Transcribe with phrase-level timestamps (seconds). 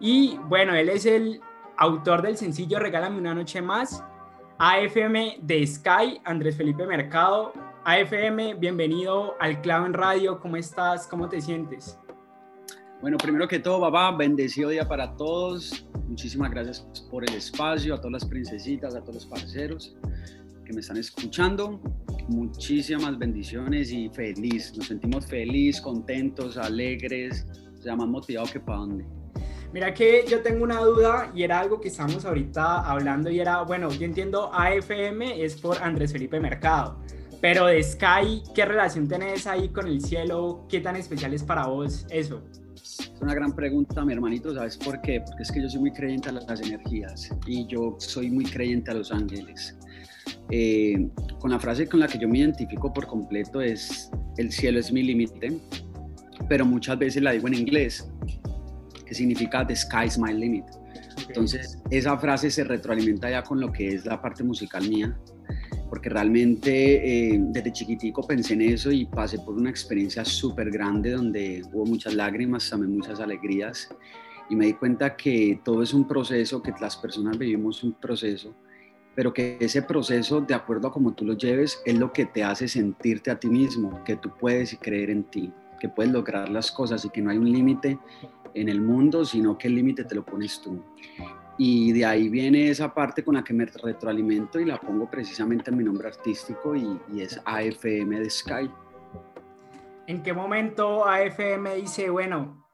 [0.00, 1.40] Y bueno, él es el
[1.76, 4.04] autor del sencillo Regálame una noche más,
[4.58, 7.52] AFM de Sky, Andrés Felipe Mercado.
[7.84, 11.06] AFM, bienvenido al Clavo en Radio, ¿cómo estás?
[11.06, 11.98] ¿Cómo te sientes?
[13.00, 15.86] Bueno, primero que todo, papá, bendecido día para todos.
[16.06, 16.80] Muchísimas gracias
[17.10, 19.96] por el espacio, a todas las princesitas, a todos los parceros
[20.68, 21.80] que me están escuchando
[22.28, 24.76] muchísimas bendiciones y feliz.
[24.76, 27.46] Nos sentimos feliz, contentos, alegres,
[27.78, 29.06] o sea, más motivados que para dónde.
[29.72, 33.62] Mira que yo tengo una duda y era algo que estamos ahorita hablando y era,
[33.62, 36.98] bueno, yo entiendo AFM es por Andrés Felipe Mercado,
[37.40, 40.66] pero de Sky, ¿qué relación tenés ahí con el cielo?
[40.68, 42.42] ¿Qué tan especial es para vos eso?
[42.74, 45.22] Es una gran pregunta, mi hermanito, ¿sabes por qué?
[45.24, 48.90] Porque es que yo soy muy creyente a las energías y yo soy muy creyente
[48.90, 49.74] a los ángeles.
[50.50, 51.08] Eh,
[51.40, 54.92] con la frase con la que yo me identifico por completo es, el cielo es
[54.92, 55.58] mi límite,
[56.48, 58.10] pero muchas veces la digo en inglés,
[59.04, 60.64] que significa the sky is my limit.
[61.26, 65.18] Entonces, esa frase se retroalimenta ya con lo que es la parte musical mía,
[65.88, 71.10] porque realmente eh, desde chiquitico pensé en eso y pasé por una experiencia súper grande
[71.10, 73.88] donde hubo muchas lágrimas, también muchas alegrías,
[74.50, 78.54] y me di cuenta que todo es un proceso, que las personas vivimos un proceso,
[79.18, 82.44] pero que ese proceso, de acuerdo a cómo tú lo lleves, es lo que te
[82.44, 86.70] hace sentirte a ti mismo, que tú puedes creer en ti, que puedes lograr las
[86.70, 87.98] cosas y que no hay un límite
[88.54, 90.80] en el mundo, sino que el límite te lo pones tú.
[91.58, 95.72] Y de ahí viene esa parte con la que me retroalimento y la pongo precisamente
[95.72, 98.70] en mi nombre artístico y, y es AFM de Sky.
[100.06, 102.67] ¿En qué momento AFM dice, bueno,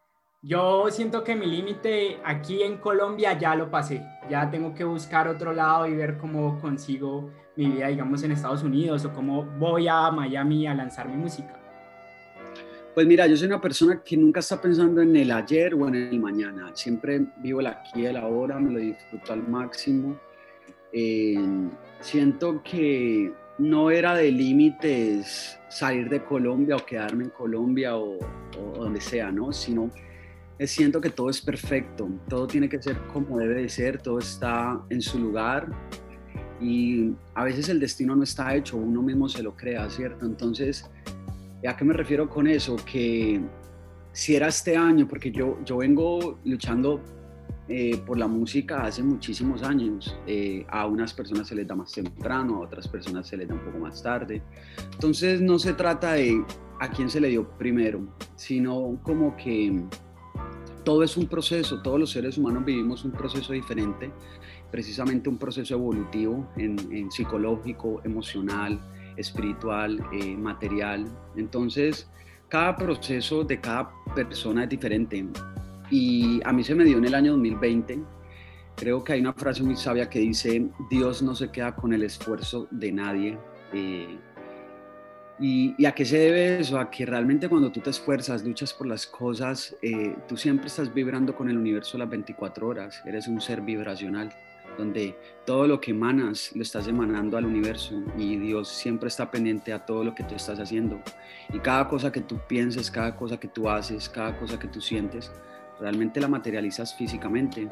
[0.46, 4.02] yo siento que mi límite aquí en Colombia ya lo pasé.
[4.28, 8.62] Ya tengo que buscar otro lado y ver cómo consigo mi vida, digamos, en Estados
[8.62, 11.58] Unidos o cómo voy a Miami a lanzar mi música.
[12.94, 15.94] Pues mira, yo soy una persona que nunca está pensando en el ayer o en
[15.94, 16.70] el mañana.
[16.74, 20.14] Siempre vivo el aquí y el ahora, me lo disfruto al máximo.
[20.92, 21.38] Eh,
[22.00, 28.78] siento que no era de límites salir de Colombia o quedarme en Colombia o, o
[28.78, 29.50] donde sea, ¿no?
[29.52, 29.90] Sino
[30.60, 34.80] siento que todo es perfecto, todo tiene que ser como debe de ser, todo está
[34.88, 35.68] en su lugar
[36.60, 40.24] y a veces el destino no está hecho, uno mismo se lo crea, ¿cierto?
[40.24, 40.88] Entonces,
[41.66, 42.76] ¿a qué me refiero con eso?
[42.76, 43.40] Que
[44.12, 47.02] si era este año, porque yo, yo vengo luchando
[47.66, 50.16] eh, por la música hace muchísimos años.
[50.26, 53.54] Eh, a unas personas se les da más temprano, a otras personas se les da
[53.54, 54.42] un poco más tarde.
[54.92, 56.44] Entonces no se trata de
[56.80, 59.82] a quién se le dio primero, sino como que
[60.84, 64.12] todo es un proceso, todos los seres humanos vivimos un proceso diferente,
[64.70, 68.80] precisamente un proceso evolutivo en, psicológico, emocional,
[69.16, 71.06] espiritual, eh, material.
[71.36, 72.08] Entonces,
[72.48, 75.26] cada proceso de cada persona es diferente.
[75.90, 78.00] Y a mí se me dio en el año 2020,
[78.76, 82.02] Creo que hay una frase muy sabia que dice, Dios no se queda con el
[82.02, 83.38] esfuerzo de nadie.
[83.72, 84.18] Eh,
[85.38, 86.78] y, a qué se debe eso?
[86.78, 90.92] A que realmente cuando tú te esfuerzas, luchas por las cosas, eh, tú siempre estás
[90.92, 94.32] vibrando con el universo las 24 horas, eres un ser vibracional,
[94.78, 99.72] donde todo lo que emanas lo estás emanando al universo y Dios siempre está pendiente
[99.72, 101.00] a todo lo que tú estás haciendo.
[101.52, 104.80] Y cada cosa que tú pienses, cada cosa que tú haces, cada cosa que tú
[104.80, 105.30] sientes,
[105.80, 107.68] realmente la materializas físicamente.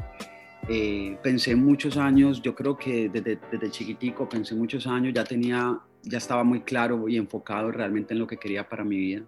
[0.68, 6.18] Eh, pensé muchos años, yo creo que desde chiquitico pensé muchos años, ya tenía, ya
[6.18, 9.22] estaba muy claro y enfocado realmente en lo que quería para mi vida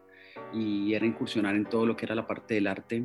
[0.53, 3.05] y era incursionar en todo lo que era la parte del arte.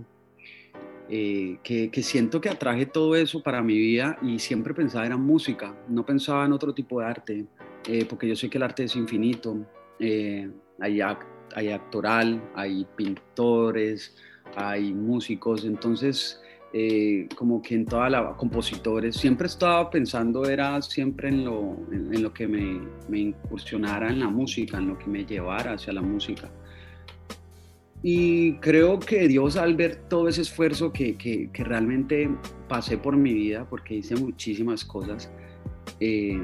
[1.12, 5.76] Eh, que, siento que atraje todo eso para mi vida y siempre pensaba en música,
[5.88, 7.46] no pensaba en otro tipo de arte,
[7.88, 9.58] eh, porque yo sé que el arte es infinito,
[10.00, 11.02] hay,
[11.56, 14.16] hay actoral, hay pintores,
[14.56, 16.40] hay músicos, entonces
[16.72, 22.22] eh, como que en toda la compositores, siempre estaba pensando, era siempre en lo, en,
[22.22, 26.02] lo que me, me, incursionara en la música, en lo que me llevara hacia la
[26.04, 26.52] música.
[28.04, 32.30] Y creo que Dios al ver todo ese esfuerzo que, que, que realmente
[32.68, 35.32] pasé por mi vida, porque hice muchísimas cosas,
[36.00, 36.40] eh,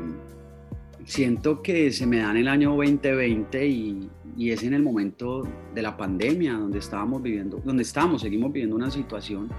[1.05, 5.43] siento que se me da en el año 2020 y, y, es en el momento
[5.73, 9.49] de la pandemia donde estábamos viviendo, donde estamos, seguimos viviendo una situación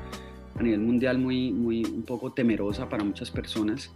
[0.59, 3.91] a nivel mundial muy, muy un poco temerosa para muchas personas.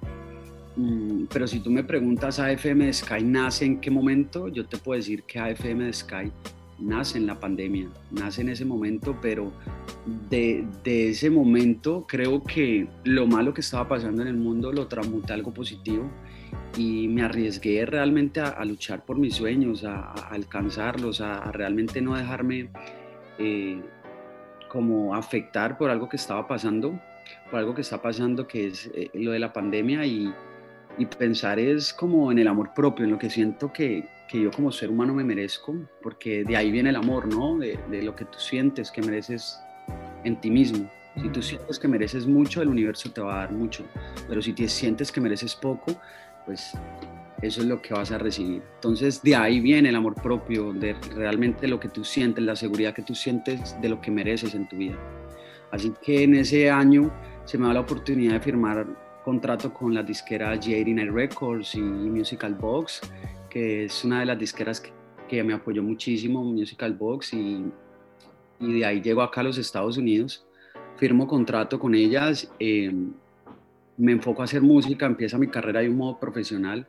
[0.77, 4.77] Mm, pero si tú me preguntas, AFM de Sky nace en qué momento, yo te
[4.77, 6.33] puedo decir que AFM de Sky
[6.79, 9.53] nace en la pandemia, nace en ese momento, pero
[10.31, 14.87] de, de, ese momento creo que lo malo que estaba pasando en el mundo lo
[14.87, 16.11] transmuté a algo positivo
[16.77, 22.71] y me arriesgué realmente a, luchar por mis sueños, a, alcanzarlos, a, realmente no dejarme
[23.39, 23.83] eh,
[24.71, 26.99] como afectar por algo que estaba pasando,
[27.51, 30.33] por algo que está pasando que es eh, lo de la pandemia y,
[30.97, 34.51] y, pensar es como en el amor propio, en lo que siento que, que, yo
[34.51, 37.59] como ser humano me merezco, porque de ahí viene el amor, ¿no?
[37.59, 39.61] De, de lo que tú sientes que mereces
[40.25, 40.89] en ti mismo.
[41.21, 43.85] Si tú sientes que mereces mucho, el universo te va a dar mucho,
[44.29, 46.01] pero si te sientes que mereces poco,
[46.47, 46.73] pues
[47.43, 48.63] eso es lo que vas a recibir.
[48.77, 52.95] Entonces de ahí viene el amor propio, de realmente lo que tú sientes, la seguridad
[52.95, 54.99] que tú sientes de lo que mereces en tu vida.
[55.71, 57.13] Así que en ese año
[57.45, 58.87] se me da la oportunidad de firmar
[59.25, 63.01] contrato con la disquera J89 Records y Musical Box,
[63.49, 64.93] que es una de las disqueras que,
[65.29, 67.65] que me apoyó muchísimo, Musical Box, y,
[68.59, 70.45] y, de ahí llego acá a los Estados Unidos,
[70.97, 72.93] firmo contrato con ellas, eh,
[73.97, 76.87] me enfoco a hacer música, empieza mi carrera de un modo profesional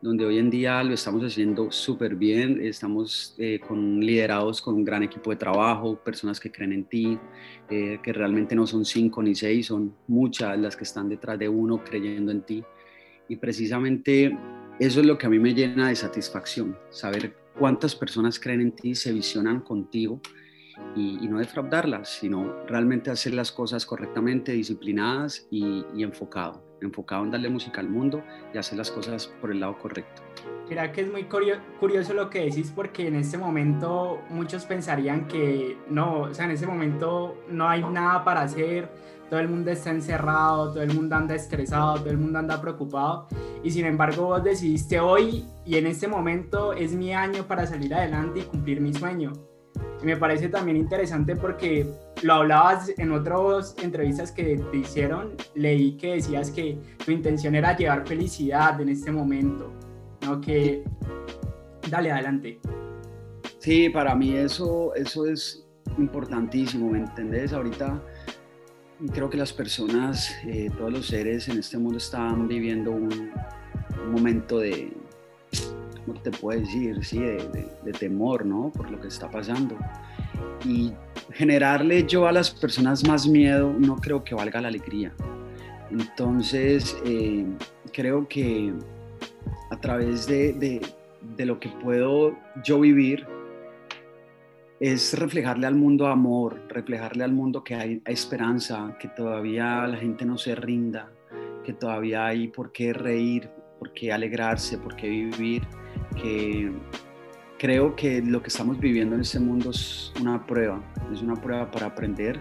[0.00, 4.84] donde hoy en día lo estamos haciendo súper bien, estamos eh, con, liderados con un
[4.84, 7.18] gran equipo de trabajo, personas que creen en ti,
[7.68, 11.48] eh, que realmente no son cinco ni seis, son muchas las que están detrás de
[11.48, 12.62] uno creyendo en ti.
[13.28, 14.36] Y precisamente
[14.78, 18.72] eso es lo que a mí me llena de satisfacción, saber cuántas personas creen en
[18.72, 20.20] ti, se visionan contigo
[20.94, 27.30] y, no defraudarlas, sino realmente hacer las cosas correctamente, disciplinadas y, y enfocado enfocado en
[27.30, 28.22] darle música al mundo
[28.54, 30.22] y hacer las cosas por el lado correcto.
[30.68, 35.78] Mira que es muy curioso lo que decís porque en este momento muchos pensarían que
[35.88, 38.90] no, o sea, en ese momento no hay nada para hacer,
[39.30, 43.28] todo el mundo está encerrado, todo el mundo anda estresado, todo el mundo anda preocupado
[43.62, 47.94] y sin embargo vos decidiste hoy y en este momento es mi año para salir
[47.94, 49.32] adelante y cumplir mi sueño.
[50.02, 51.86] Me parece también interesante porque
[52.22, 57.76] lo hablabas en otras entrevistas que te hicieron, leí que decías que tu intención era
[57.76, 59.72] llevar felicidad en este momento,
[60.22, 60.40] ¿no?
[60.40, 60.84] Que,
[61.90, 62.60] dale, adelante.
[63.58, 65.66] Sí, para mí eso, eso es
[65.98, 67.52] importantísimo, ¿me entendés?
[67.52, 68.00] Ahorita
[69.12, 73.32] creo que las personas, eh, todos los seres en este mundo están viviendo un
[74.12, 74.92] momento de,
[76.14, 77.04] te puedo decir?
[77.04, 78.70] Sí, de, temor, ¿no?
[78.70, 79.76] Por lo que está pasando.
[80.64, 80.92] Y
[81.32, 85.12] generarle yo a las personas más miedo no creo que valga la alegría.
[85.90, 87.46] Entonces, eh,
[87.92, 88.72] creo que
[89.70, 93.26] a través de, de, lo que puedo yo vivir,
[94.80, 100.24] es reflejarle al mundo amor, reflejarle al mundo que hay esperanza, que todavía la gente
[100.24, 101.10] no se rinda,
[101.64, 105.62] que todavía hay por qué reír, por qué alegrarse, por qué vivir
[106.20, 106.72] que
[107.58, 110.82] creo que lo que estamos viviendo en este mundo es una prueba,
[111.12, 112.38] es una prueba para aprender,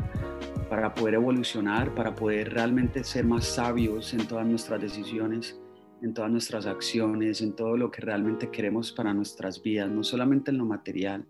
[0.69, 5.59] para poder evolucionar, para poder realmente ser más sabios en todas nuestras decisiones,
[6.01, 10.51] en todas nuestras acciones, en todo lo que realmente queremos para nuestras vidas, no solamente
[10.51, 11.25] en lo material,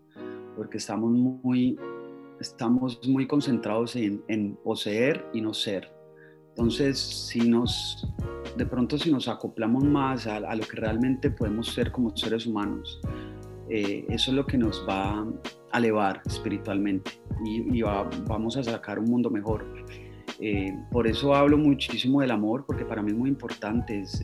[0.56, 1.78] porque estamos muy,
[2.40, 5.90] estamos muy concentrados en, en poseer y no ser.
[6.50, 8.06] Entonces, si nos,
[8.58, 13.00] de pronto si nos acoplamos más a, lo que realmente podemos ser como seres humanos,
[13.70, 15.24] eh, eso es lo que nos va
[15.70, 17.12] a elevar espiritualmente
[17.44, 19.64] y, vamos a sacar un mundo mejor.
[20.40, 24.22] Eh, por eso hablo muchísimo del amor, porque para mí es muy importante, es,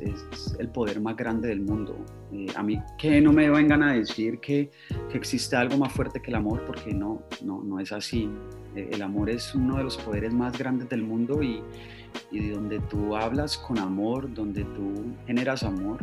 [0.59, 1.97] el poder más grande del mundo.
[2.33, 4.71] Eh, a mí que no me vengan a decir que,
[5.11, 8.29] que, existe algo más fuerte que el amor, porque no, no, no es así.
[8.75, 11.63] El amor es uno de los poderes más grandes del mundo y,
[12.31, 15.99] y donde tú hablas con amor, donde tú generas amor,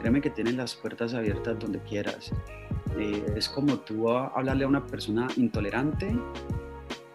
[0.00, 2.32] créeme que tienes las puertas abiertas donde quieras.
[2.98, 6.14] es como tú hablarle a una persona intolerante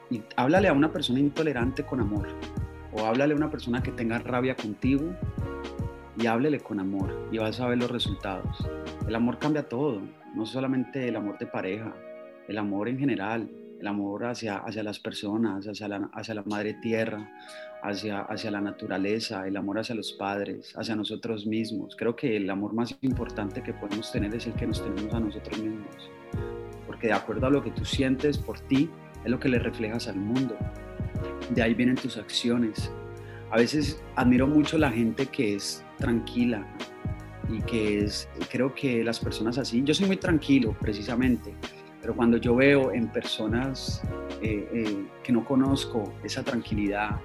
[0.10, 2.28] y háblale a una persona intolerante con amor
[2.94, 5.14] o háblale a una persona que tenga rabia contigo
[6.18, 8.68] y háblele con amor y vas a ver los resultados.
[9.08, 10.02] El amor cambia todo,
[10.36, 11.94] no solamente el amor de pareja,
[12.48, 13.50] el amor en general,
[13.80, 17.30] el amor hacia, hacia las personas, hacia la, hacia la madre tierra,
[17.84, 21.96] hacia, hacia la naturaleza, el amor hacia los padres, hacia nosotros mismos.
[21.96, 25.20] Creo que el amor más importante que podemos tener es el que nos tenemos a
[25.20, 26.12] nosotros mismos.
[26.86, 28.90] Porque de acuerdo a lo que tú sientes por ti,
[29.24, 30.56] es lo que le reflejas al mundo.
[31.50, 32.92] De ahí vienen tus acciones.
[33.52, 36.68] A veces admiro mucho la gente que es tranquila
[37.50, 41.54] y que es, creo que las personas así, yo soy muy tranquilo precisamente,
[42.08, 44.02] pero cuando yo veo en personas
[44.42, 47.20] eh, eh, que no conozco esa tranquilidad,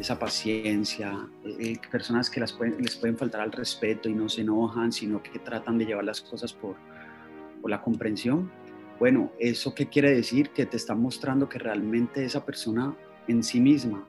[0.00, 4.90] esa paciencia, eh, personas que las les pueden faltar al respeto y no se enojan,
[4.90, 6.74] sino que tratan de llevar las cosas por,
[7.62, 8.50] por la comprensión,
[8.98, 10.50] bueno, ¿eso qué quiere decir?
[10.50, 12.96] Que te está mostrando que realmente esa persona
[13.28, 14.08] en sí misma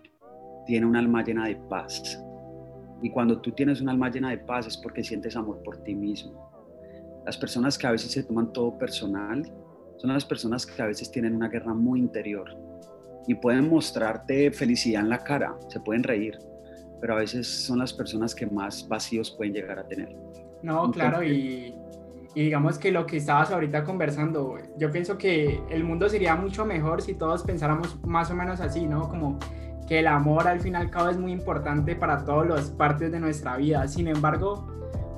[0.65, 2.19] tiene un alma llena de paz.
[3.03, 5.93] Y cuando tú tienes un alma llena de paz es porque sientes amor por ti
[5.93, 6.50] mismo.
[7.24, 9.43] Las personas que a veces se toman todo personal
[9.98, 12.56] son las personas que a veces tienen una guerra muy interior
[13.27, 16.38] y pueden mostrarte felicidad en la cara, se pueden reír,
[17.01, 20.16] pero a veces son las personas que más vacíos pueden llegar a tener.
[20.63, 21.75] No, claro, y
[22.38, 26.66] y digamos que lo que estabas ahorita conversando, yo pienso que el mundo sería mucho
[26.66, 29.10] mejor si todos pensáramos más o menos así, ¿no?
[29.10, 29.39] Como
[29.88, 33.12] que el amor al fin y al cabo es muy importante para todas las partes
[33.12, 33.88] de nuestra vida.
[33.88, 34.68] Sin embargo,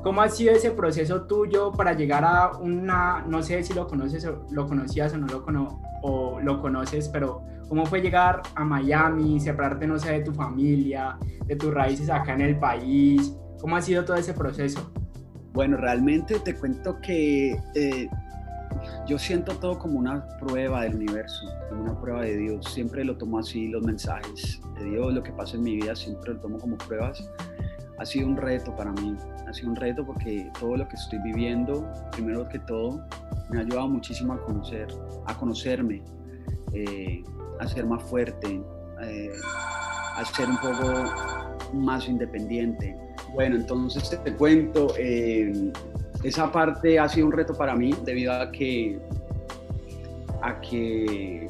[0.04, 4.26] ¿cómo ha sido ese proceso tuyo para llegar a una, no sé si lo conoces
[4.26, 8.64] o lo conocías o no lo, cono o lo conoces, pero cómo fue llegar a
[8.64, 13.36] Miami, separarte, no sé, de tu familia, de tus raíces acá en el país?
[13.60, 14.92] ¿Cómo ha sido todo ese proceso?
[15.54, 18.10] Bueno, realmente te cuento que eh,
[19.08, 22.66] yo siento todo como una prueba del universo, como una prueba de Dios.
[22.72, 26.34] Siempre lo tomo así, los mensajes de Dios, lo que pasa en mi vida, siempre
[26.34, 27.30] lo tomo como pruebas.
[28.00, 29.16] Ha sido un reto para mí,
[29.48, 33.06] ha sido un reto porque todo lo que estoy viviendo, primero que todo,
[33.50, 34.88] me ha ayudado muchísimo a conocer,
[35.26, 36.02] a conocerme,
[36.74, 37.24] eh,
[37.60, 38.62] a ser más fuerte,
[39.02, 39.32] eh,
[40.16, 42.96] a ser un poco más independiente,
[43.34, 45.72] bueno, entonces te cuento, eh,
[46.24, 49.00] esa parte ha sido un reto para mí debido a que,
[50.42, 51.48] a que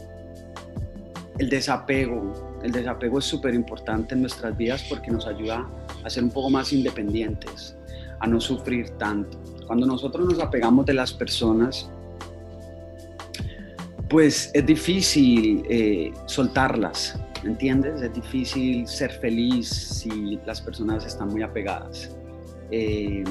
[1.38, 5.68] el desapego, el desapego es súper importante en nuestras vidas porque nos ayuda
[6.03, 7.77] a ser un poco más independientes,
[8.20, 9.38] a no sufrir tanto.
[9.68, 11.89] Cuando nosotros nos apegamos de las personas,
[14.10, 18.01] pues es difícil eh, soltarlas, ¿entiendes?
[18.01, 22.10] Es difícil ser feliz si las personas están muy apegadas.
[22.72, 23.24] Eh,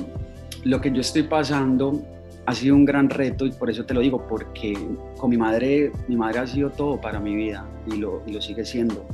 [0.64, 2.00] lo que yo estoy pasando
[2.46, 4.74] ha sido un gran reto y por eso te lo digo, porque
[5.18, 8.40] con mi madre, mi madre ha sido todo para mi vida y lo, y lo
[8.40, 9.06] sigue siendo.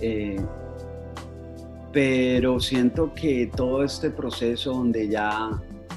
[0.00, 0.36] Eh,
[1.92, 5.50] pero siento que todo este proceso donde ya,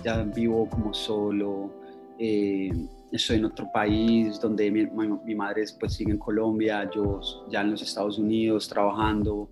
[0.04, 1.72] ya vivo como solo,
[2.18, 2.72] eh,
[3.12, 7.20] estoy en otro país donde mi, mi, madre pues sigue en Colombia, yo
[7.50, 9.50] ya en los Estados Unidos trabajando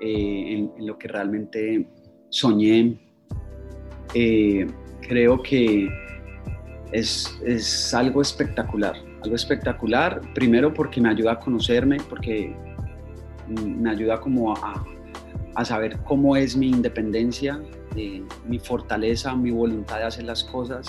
[0.00, 1.86] eh, en, lo que realmente
[2.30, 2.98] soñé.
[4.14, 4.66] Eh,
[5.06, 5.88] creo que
[6.90, 12.56] es, es, algo espectacular, algo espectacular, primero porque me ayuda a conocerme, porque
[13.64, 14.84] me ayuda como a,
[15.56, 17.60] a saber cómo es mi independencia,
[18.46, 20.86] mi fortaleza, mi voluntad de hacer las cosas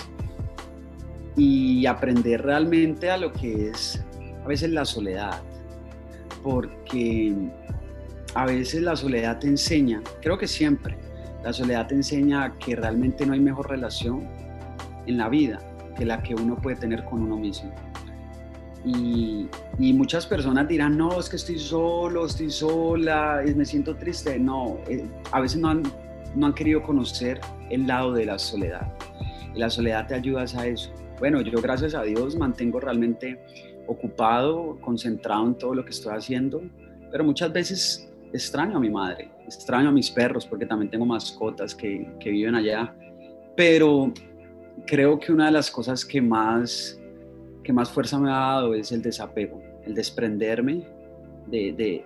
[1.36, 4.04] y aprender realmente a lo que es
[4.44, 5.40] a veces la soledad,
[6.42, 7.34] porque
[8.34, 10.98] a veces la soledad te enseña, creo que siempre,
[11.42, 14.28] la soledad te enseña que realmente no hay mejor relación
[15.06, 15.60] en la vida
[15.96, 17.72] que la que uno puede tener con uno mismo.
[18.88, 19.46] Y,
[19.78, 24.38] y, muchas personas dirán, no, es que estoy solo, estoy sola, me siento triste.
[24.38, 25.82] No, eh, a veces no han,
[26.34, 27.40] no han querido conocer
[27.70, 28.90] el lado de la soledad.
[29.54, 33.40] Y la soledad te ayuda a eso, bueno, yo gracias a Dios mantengo realmente
[33.88, 36.62] ocupado, concentrado en todo lo que estoy haciendo,
[37.10, 41.74] pero muchas veces extraño a mi madre, extraño a mis perros porque también tengo mascotas
[41.74, 42.94] que, que viven allá,
[43.56, 44.12] pero
[44.86, 46.97] creo que una de las cosas que más,
[47.68, 50.86] que más fuerza me ha dado es el desapego, el desprenderme
[51.48, 52.02] de, de,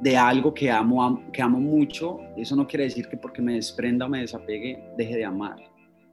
[0.00, 2.18] de algo que amo, que amo mucho.
[2.36, 5.58] Eso no quiere decir que porque me desprenda o me desapegue deje de amar,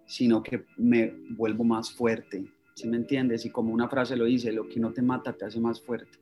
[0.06, 2.46] sino que me vuelvo más fuerte,
[2.76, 3.48] ¿sí me entiendes?
[3.48, 6.20] Y como una frase lo dice, lo que no te mata te hace más fuerte.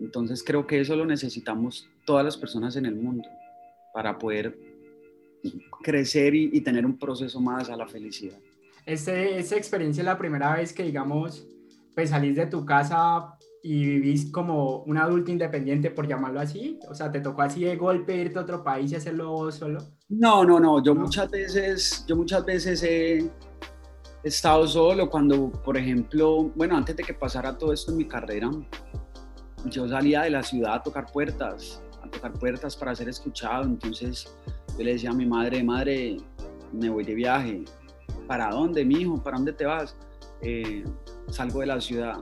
[0.00, 3.28] Entonces creo que eso lo necesitamos todas las personas en el mundo
[3.94, 4.58] para poder
[5.84, 8.40] crecer y, tener un proceso más a la felicidad.
[8.84, 11.46] Este, ¿Esta experiencia es la primera vez que, digamos,
[12.00, 16.78] pues salís de tu casa y vivís como un adulto independiente, por llamarlo así?
[16.88, 19.80] O sea, ¿te tocó así de golpe irte a otro país y hacerlo solo?
[20.08, 20.82] No, no, no.
[20.82, 23.30] Yo muchas veces, yo muchas veces he
[24.22, 28.50] estado solo cuando, por ejemplo, bueno, antes de que pasara todo esto en mi carrera,
[29.66, 33.64] yo salía de la ciudad a tocar puertas, a tocar puertas para ser escuchado.
[33.64, 34.34] Entonces
[34.78, 36.16] yo le decía a mi madre, madre,
[36.72, 37.62] me voy de viaje.
[38.26, 39.22] ¿Para dónde, mi hijo?
[39.22, 39.94] ¿Para dónde te vas?
[40.42, 40.84] Eh,
[41.28, 42.18] salgo de la ciudad.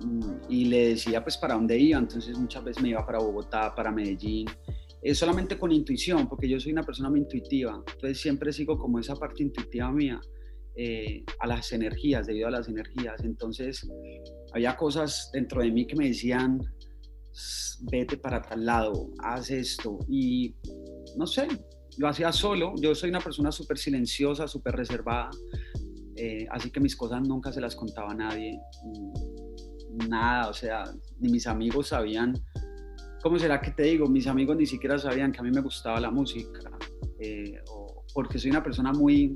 [0.00, 1.98] Mm, y le decía pues para dónde iba.
[1.98, 4.46] Entonces muchas veces me iba para Bogotá, para Medellín.
[5.02, 7.82] Es solamente con intuición, porque yo soy una persona muy intuitiva.
[7.86, 10.20] Entonces siempre sigo como esa parte intuitiva mía.
[10.74, 13.22] Eh, a las energías, debido a las energías.
[13.24, 13.86] Entonces,
[14.54, 16.58] había cosas dentro de mí que me decían,
[17.90, 19.98] vete para tal lado, haz esto.
[20.08, 20.54] Y
[21.18, 21.46] no sé,
[21.98, 22.72] lo hacía solo.
[22.80, 25.28] Yo soy una persona súper silenciosa, súper reservada.
[26.16, 28.58] Eh, así que mis cosas nunca se las contaba a nadie.
[28.84, 30.84] Mm, nada, o sea,
[31.18, 32.34] ni mis amigos sabían.
[33.22, 34.08] ¿Cómo será que te digo?
[34.08, 36.60] Mis amigos ni siquiera sabían que a mí me gustaba la música.
[37.20, 37.54] Eh,
[38.14, 39.34] porque soy una persona muy,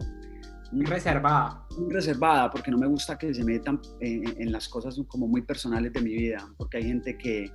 [0.72, 1.66] reservada.
[1.78, 5.92] Muy reservada, porque no me gusta que se metan en, las cosas como muy personales
[5.92, 7.50] de mi vida, porque hay gente que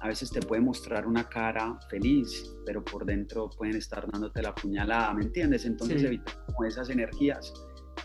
[0.00, 4.54] a veces te puede mostrar una cara feliz, pero por dentro pueden estar dándote la
[4.54, 5.64] puñalada, ¿me entiendes?
[5.64, 7.52] Entonces como esas energías.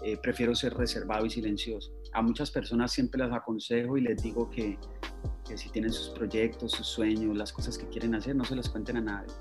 [0.03, 1.91] Eh, prefiero ser reservado y silencioso.
[2.13, 4.77] A muchas personas siempre las aconsejo y les digo que,
[5.47, 8.69] que si tienen sus proyectos, sus sueños, las cosas que quieren hacer, no se las
[8.69, 9.31] cuenten a nadie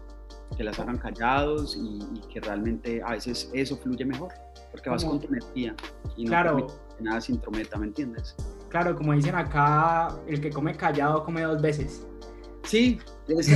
[0.56, 4.32] que las hagan callados y, que realmente a veces eso fluye mejor
[4.70, 5.74] porque vas con tu energía
[6.16, 6.66] y no claro.
[6.96, 8.36] que nada se intrometa, ¿me entiendes?
[8.68, 12.06] Claro, como dicen acá, el que come callado come dos veces.
[12.62, 13.00] Sí,
[13.38, 13.48] es,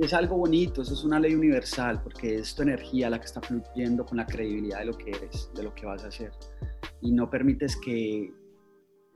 [0.00, 3.40] es, algo bonito, eso es una ley universal, porque es tu energía la que está
[3.40, 6.32] fluyendo con la credibilidad de lo que eres, de lo que vas a hacer.
[7.00, 8.32] Y no permites que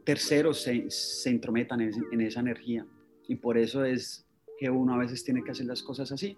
[0.04, 2.86] terceros se, se intrometan en, en esa energía.
[3.28, 4.26] Y por eso es
[4.58, 6.36] que uno a veces tiene que hacer las cosas así.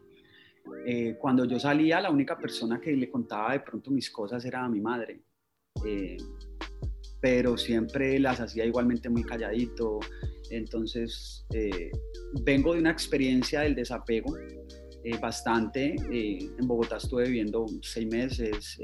[0.86, 4.68] Eh, cuando yo salía, la única persona que le contaba de pronto mis cosas era
[4.68, 5.20] mi madre.
[5.84, 6.16] Eh,
[7.20, 10.00] pero siempre las hacía igualmente muy calladito.
[10.50, 11.90] Entonces, eh,
[12.42, 14.36] vengo de una experiencia del desapego
[15.20, 15.94] bastante.
[16.10, 18.78] en Bogotá estuve viviendo seis meses,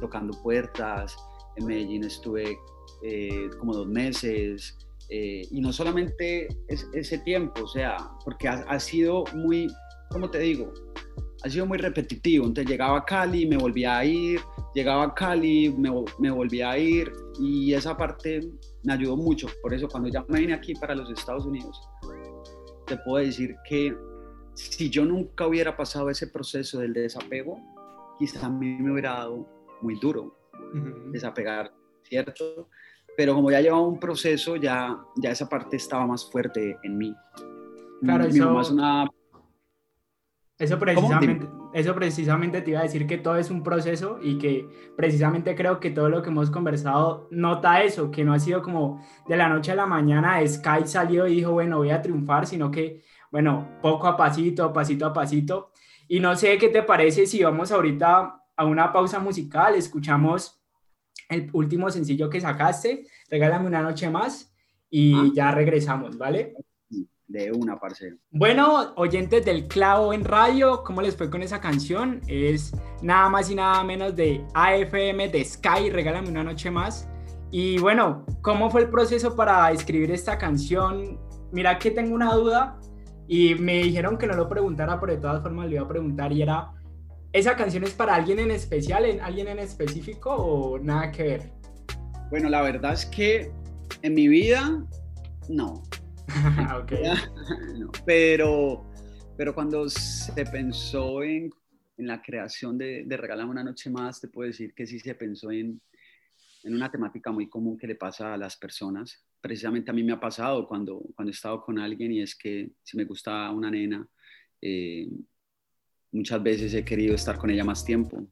[0.00, 1.16] tocando puertas.
[1.56, 2.58] En Medellín estuve
[3.58, 4.76] como dos meses.
[5.08, 9.66] y no solamente ese tiempo, o sea, porque ha, sido muy,
[10.10, 10.74] como te digo,
[11.42, 12.44] ha sido muy repetitivo.
[12.44, 14.40] Entonces llegaba a Cali, me volvía a ir,
[14.74, 15.74] llegaba a Cali,
[16.18, 18.40] me volvía a ir y esa parte
[18.86, 19.48] me ayudó mucho.
[19.60, 21.78] Por eso cuando ya me vine aquí para los Estados Unidos,
[22.86, 23.94] te puedo decir que
[24.54, 27.58] si yo nunca hubiera pasado ese proceso del desapego,
[28.18, 29.46] quizás a mí me hubiera dado
[29.82, 30.38] muy duro
[31.10, 31.72] desapegar,
[32.04, 32.68] ¿cierto?
[33.16, 37.14] Pero como ya llevaba un proceso, ya, ya esa parte estaba más fuerte en mí.
[38.02, 39.10] Claro, mi, mamá es una
[40.58, 44.66] eso precisamente, eso precisamente te iba a decir que todo es un proceso y que
[44.96, 49.04] precisamente creo que todo lo que hemos conversado nota eso, que no ha sido como
[49.28, 52.70] de la noche a la mañana Sky salió y dijo, bueno, voy a triunfar, sino
[52.70, 55.72] que, bueno, poco a pasito, pasito a pasito.
[56.08, 60.62] Y no sé qué te parece si vamos ahorita a una pausa musical, escuchamos
[61.28, 64.54] el último sencillo que sacaste, Regálame una noche más
[64.88, 65.30] y ah.
[65.34, 66.54] ya regresamos, ¿vale?
[67.28, 68.16] De una, parcero.
[68.30, 72.20] Bueno, oyentes del clavo en radio, ¿cómo les fue con esa canción?
[72.28, 77.08] Es nada más y nada menos de AFM de Sky, Regálame una noche más.
[77.50, 81.18] Y bueno, ¿cómo fue el proceso para escribir esta canción?
[81.52, 82.78] Mira que tengo una duda
[83.28, 86.32] y me dijeron que no lo preguntara, pero de todas formas le iba a preguntar
[86.32, 86.72] y era,
[87.32, 91.52] ¿esa canción es para alguien en especial, en alguien en específico o nada que ver?
[92.30, 93.52] Bueno, la verdad es que
[94.02, 94.84] en mi vida,
[95.48, 95.82] no.
[98.06, 98.90] pero,
[99.36, 101.50] pero cuando se pensó en,
[101.96, 105.50] en la creación de, de una noche más, te puedo decir que sí se pensó
[105.50, 105.80] en,
[106.62, 109.24] en una temática muy común que le pasa a las personas.
[109.40, 112.72] Precisamente a mí me ha pasado cuando, cuando he estado con alguien y es que
[112.82, 114.06] si me gusta una nena,
[114.60, 115.08] eh,
[116.12, 118.26] muchas veces he querido estar con ella más tiempo.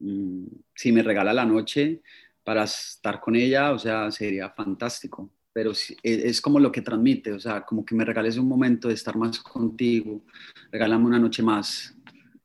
[0.00, 2.00] Mm, si me regala la noche
[2.42, 5.30] para estar con ella, o sea, sería fantástico.
[5.58, 8.86] Pero es, es como lo que transmite, o sea, como que me regales un momento
[8.86, 10.22] de estar más contigo,
[10.70, 11.96] regálame una noche más,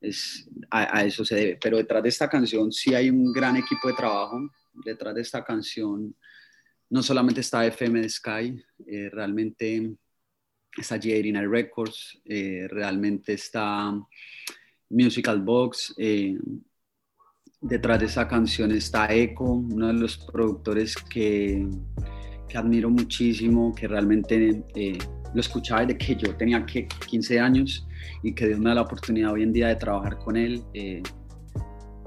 [0.01, 1.59] es, a, eso se debe.
[1.61, 4.49] Pero detrás de esta canción sí hay un gran equipo de trabajo.
[4.83, 6.15] Detrás de esta canción
[6.89, 9.95] no solamente está FM Sky, eh, realmente
[10.75, 13.93] está J89 Records, eh, realmente está
[14.89, 15.93] Musical Box.
[15.99, 16.39] Eh,
[17.61, 21.63] detrás de esa canción está Echo, uno de los productores que,
[22.47, 24.63] que admiro muchísimo, que realmente
[25.33, 27.87] lo escuchaba desde que yo tenía 15 años
[28.21, 30.63] y que Dios me da la oportunidad hoy en día de trabajar con él.
[30.73, 31.01] Eh,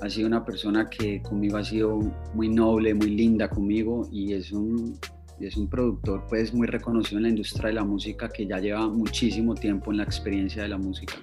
[0.03, 1.99] ha sido una persona que conmigo ha sido
[2.35, 4.99] muy noble, muy linda conmigo y es un,
[5.41, 8.89] es un productor pues muy reconocido en la industria de la música que ya lleva
[8.89, 11.15] muchísimo tiempo en la experiencia de la música.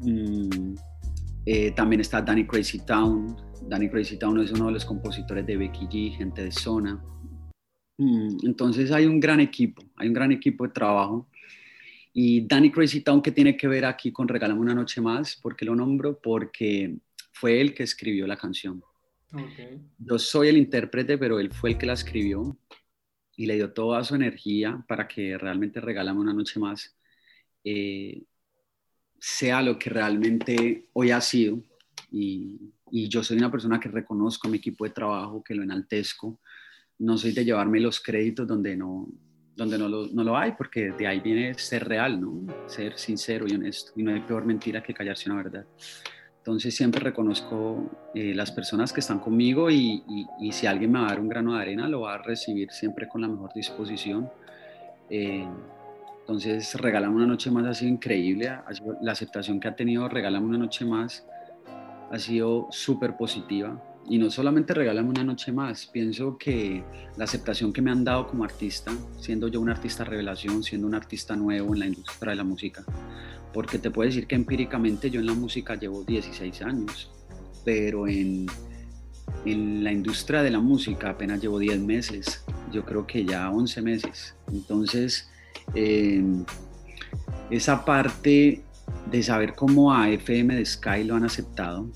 [0.00, 0.74] Mm,
[1.46, 3.36] eh, también está Danny Crazy Town.
[3.68, 7.02] Danny Crazy Town es uno de los compositores de Becky G, gente de zona.
[7.98, 11.28] Mm, entonces hay un gran equipo, hay un gran equipo de trabajo.
[12.12, 15.36] Y Danny Crazy Town, que tiene que ver aquí con Regálame una noche más?
[15.36, 16.18] ¿Por qué lo nombro?
[16.18, 16.96] Porque
[17.32, 18.82] fue él que escribió la canción.
[19.98, 22.56] Yo soy el intérprete, pero él fue el que la escribió
[23.36, 26.96] y le dio toda su energía para que realmente Regálame una noche más
[27.62, 28.22] eh,
[29.20, 31.62] sea lo que realmente hoy ha sido.
[32.10, 35.62] Y, y yo soy una persona que reconozco a mi equipo de trabajo, que lo
[35.62, 36.40] enaltezco,
[36.98, 39.08] no soy de llevarme los créditos donde no,
[39.56, 42.46] donde no lo, no lo, hay, porque de ahí viene ser real, ¿no?
[42.66, 43.92] Ser sincero y honesto.
[43.96, 45.66] Y no hay peor mentira que callarse una verdad.
[46.38, 50.02] Entonces siempre reconozco eh, las personas que están conmigo y,
[50.40, 52.70] y, si alguien me va a dar un grano de arena, lo va a recibir
[52.70, 54.30] siempre con la mejor disposición.
[55.10, 55.46] Eh,
[56.20, 58.50] entonces, Regálame una noche más ha sido increíble.
[59.02, 61.26] la aceptación que ha tenido Regálame una noche más
[62.10, 66.82] ha sido súper positiva y no solamente regálame una noche más, pienso que
[67.16, 70.94] la aceptación que me han dado como artista, siendo yo un artista revelación, siendo un
[70.94, 72.84] artista nuevo en la industria de la música,
[73.52, 77.10] porque te puedo decir que empíricamente yo en la música llevo 16 años,
[77.64, 78.46] pero en,
[79.44, 83.82] en la industria de la música apenas llevo 10 meses, yo creo que ya 11
[83.82, 84.34] meses.
[84.50, 85.28] Entonces,
[85.74, 86.22] eh,
[87.50, 88.62] esa parte
[89.10, 91.90] de saber cómo a FM de Sky lo han aceptado,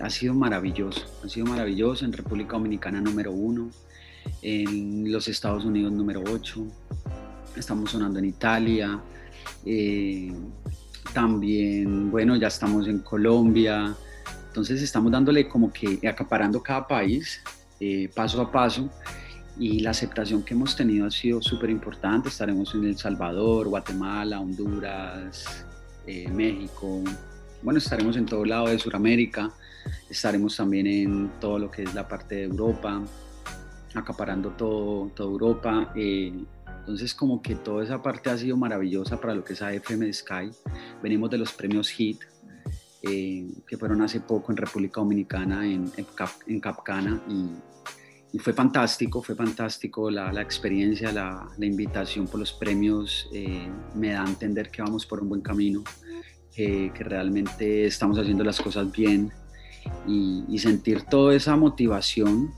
[0.00, 3.70] ha sido maravilloso, ha sido maravilloso en República Dominicana número uno,
[4.42, 6.66] en los Estados Unidos número ocho,
[7.56, 9.00] estamos sonando en Italia,
[9.64, 10.32] eh,
[11.12, 13.94] también, bueno, ya estamos en Colombia,
[14.48, 17.42] entonces estamos dándole como que acaparando cada país
[17.80, 18.90] eh, paso a paso
[19.58, 24.40] y la aceptación que hemos tenido ha sido súper importante, estaremos en El Salvador, Guatemala,
[24.40, 25.64] Honduras,
[26.06, 27.02] México,
[27.62, 29.50] bueno, estaremos en todo lado de Sudamérica,
[30.08, 33.02] estaremos también en todo lo que es la parte de Europa,
[33.94, 35.92] acaparando todo, toda Europa.
[35.94, 36.32] Eh,
[36.80, 40.50] entonces como que toda esa parte ha sido maravillosa para lo que es AFM Sky.
[41.02, 42.20] Venimos de los premios HIT,
[43.02, 45.90] eh, que fueron hace poco en República Dominicana, en,
[46.46, 52.52] en, Capcana, y, fue fantástico, fue fantástico la, la experiencia, la, la, invitación por los
[52.52, 55.82] premios, eh, me da a entender que vamos por un buen camino
[56.56, 59.30] que, realmente estamos haciendo las cosas bien
[60.06, 62.52] y, sentir toda esa motivación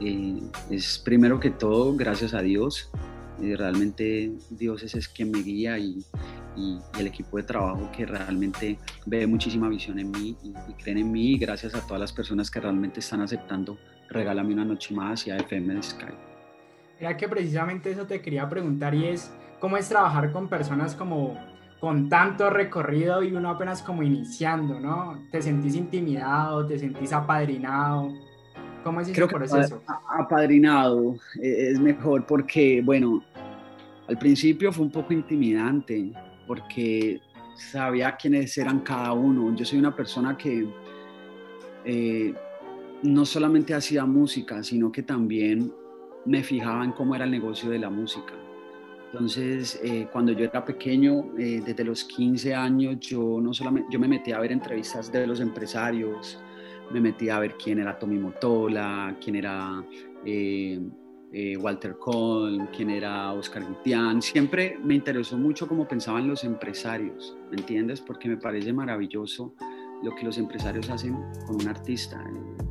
[0.00, 0.40] eh,
[0.70, 2.90] es primero que todo gracias a Dios.
[3.40, 6.04] Eh, realmente Dios es, quien me guía y,
[7.00, 11.32] el equipo de trabajo que realmente ve muchísima visión en mí y, creen en mí
[11.32, 13.76] y gracias a todas las personas que realmente están aceptando
[14.10, 16.04] Regálame una noche más y a FM de Sky.
[17.00, 21.36] Mira que precisamente eso te quería preguntar y es cómo es trabajar con personas como
[21.84, 25.18] con tanto recorrido y uno apenas como iniciando, ¿no?
[25.30, 26.64] ¿Te sentís intimidado?
[26.64, 28.10] ¿Te sentís apadrinado?
[28.82, 29.80] ¿Cómo es ese proceso?
[29.80, 33.22] Que apadrinado e-, es mejor porque, bueno,
[34.08, 36.10] al principio fue un poco intimidante
[36.46, 37.20] porque
[37.54, 39.54] sabía quiénes eran cada uno.
[39.54, 40.66] Yo soy una persona que
[41.84, 42.34] eh,
[43.02, 45.70] no solamente hacía música, sino que también
[46.24, 48.32] me fijaba en cómo era el negocio de la música.
[49.14, 54.00] Entonces, eh, cuando yo era pequeño, eh, desde los 15 años, yo no solamente, yo
[54.00, 56.42] me metí a ver entrevistas de los empresarios,
[56.90, 59.84] me metí a ver quién era Tommy Motola, quién era
[60.24, 60.80] eh,
[61.60, 64.20] Walter Cohn, quién era Oscar Gutián.
[64.20, 68.00] Siempre me interesó mucho cómo pensaban los empresarios, ¿me entiendes?
[68.00, 69.54] Porque me parece maravilloso
[70.02, 71.14] lo que los empresarios hacen
[71.46, 72.20] con un artista.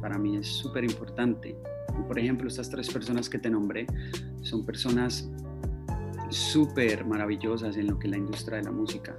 [0.02, 1.56] Para mí es súper importante.
[2.06, 3.88] Por ejemplo, estas tres personas que te nombré
[4.42, 5.32] son personas
[6.36, 9.18] súper maravillosas en lo que es la industria de la música.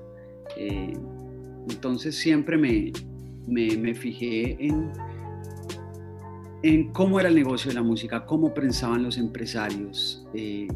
[0.57, 0.93] Eh,
[1.71, 2.93] Entonces siempre me,
[3.49, 4.93] me, fijé en,
[6.63, 10.27] en cómo era el negocio de la música, cómo pensaban los empresarios.
[10.35, 10.69] Eh,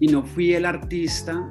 [0.00, 1.48] y no fui el artista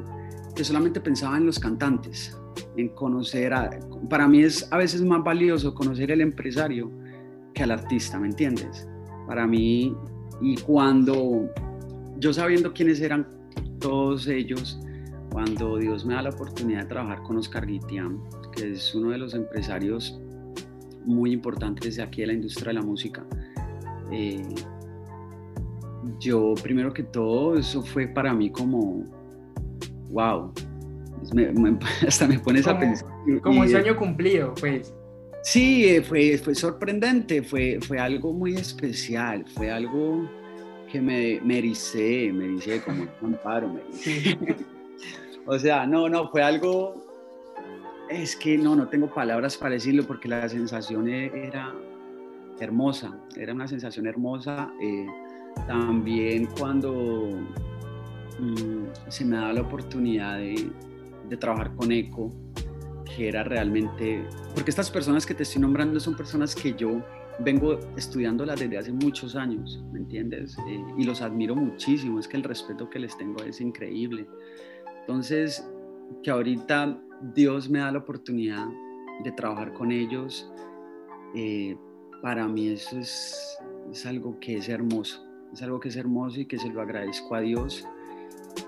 [0.56, 2.38] que solamente pensaba en los cantantes,
[2.76, 3.70] en conocer, a,
[4.10, 6.92] para mí es a veces más valioso conocer el empresario
[7.54, 8.88] que al artista, ¿me entiendes?
[9.28, 9.96] Para mí,
[10.42, 11.50] y cuando
[12.18, 13.28] yo sabiendo quiénes eran
[13.82, 14.80] todos ellos,
[15.32, 18.22] cuando Dios me da la oportunidad de trabajar con Oscar Guitián,
[18.56, 20.22] que es uno de los empresarios
[21.04, 23.26] muy importantes de aquí de la industria de la música,
[24.12, 24.42] eh,
[26.20, 29.04] yo primero que todo, eso fue para mí como,
[30.10, 30.54] wow,
[32.08, 33.08] hasta me pones a pensar.
[33.42, 34.94] Como un sueño cumplido, pues.
[35.44, 40.30] Sí, fue, fue sorprendente, fue, fue algo muy especial, fue algo
[40.92, 43.82] que me, me ericé, me ericé como un amparo, me
[45.46, 47.06] o sea, no, no, fue algo,
[48.10, 51.74] es que no, no tengo palabras para decirlo porque la sensación e, era
[52.60, 54.72] hermosa, era una sensación hermosa.
[54.82, 55.08] Eh,
[55.68, 57.30] también cuando
[58.40, 60.70] mm, se me da la oportunidad de,
[61.30, 62.30] de trabajar con ECO,
[63.16, 67.02] que era realmente, porque estas personas que te estoy nombrando son personas que yo
[67.40, 70.58] vengo estudiándolas desde hace muchos años, ¿me entiendes?
[70.68, 74.28] Eh, y los admiro muchísimo, es que el respeto que les tengo es increíble.
[75.02, 75.68] Entonces,
[76.24, 77.02] que ahorita
[77.34, 78.68] Dios me da la oportunidad
[79.24, 80.52] de trabajar con ellos,
[81.36, 81.76] eh,
[82.22, 83.58] para mí eso es,
[83.92, 87.36] es algo que es hermoso, es algo que es hermoso y que se lo agradezco
[87.36, 87.86] a Dios.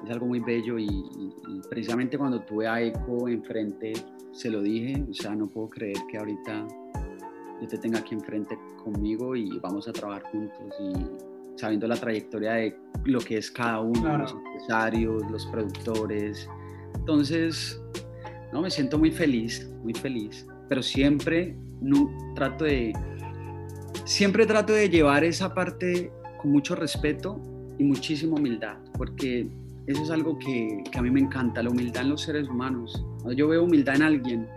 [0.04, 3.94] Es algo muy bello y, y precisamente cuando tuve a Eco enfrente,
[4.32, 6.68] se lo dije, o sea, no puedo creer que ahorita
[7.62, 12.54] yo te tenga aquí enfrente conmigo y vamos a trabajar juntos y sabiendo la trayectoria
[12.54, 16.50] de lo que es cada uno, los empresarios, los productores.
[16.96, 17.82] Entonces,
[18.52, 22.94] no, me siento muy feliz, muy feliz, pero siempre no, trato de,
[24.06, 26.12] siempre trato de llevar esa parte
[26.42, 27.40] con mucho respeto
[27.78, 29.50] y muchísima humildad, porque
[29.88, 33.06] eso es algo que, que, a mí me encanta, la humildad en los seres humanos.
[33.18, 34.48] Cuando yo veo humildad en alguien,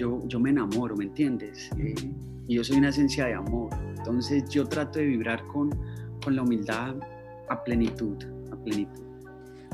[0.00, 1.70] yo, yo me enamoro, ¿me entiendes?
[1.78, 1.94] Eh,
[2.48, 3.70] y yo soy una esencia de amor.
[3.98, 5.70] Entonces yo trato de vibrar con,
[6.24, 6.96] con la humildad
[7.50, 8.16] a plenitud,
[8.50, 9.04] a plenitud.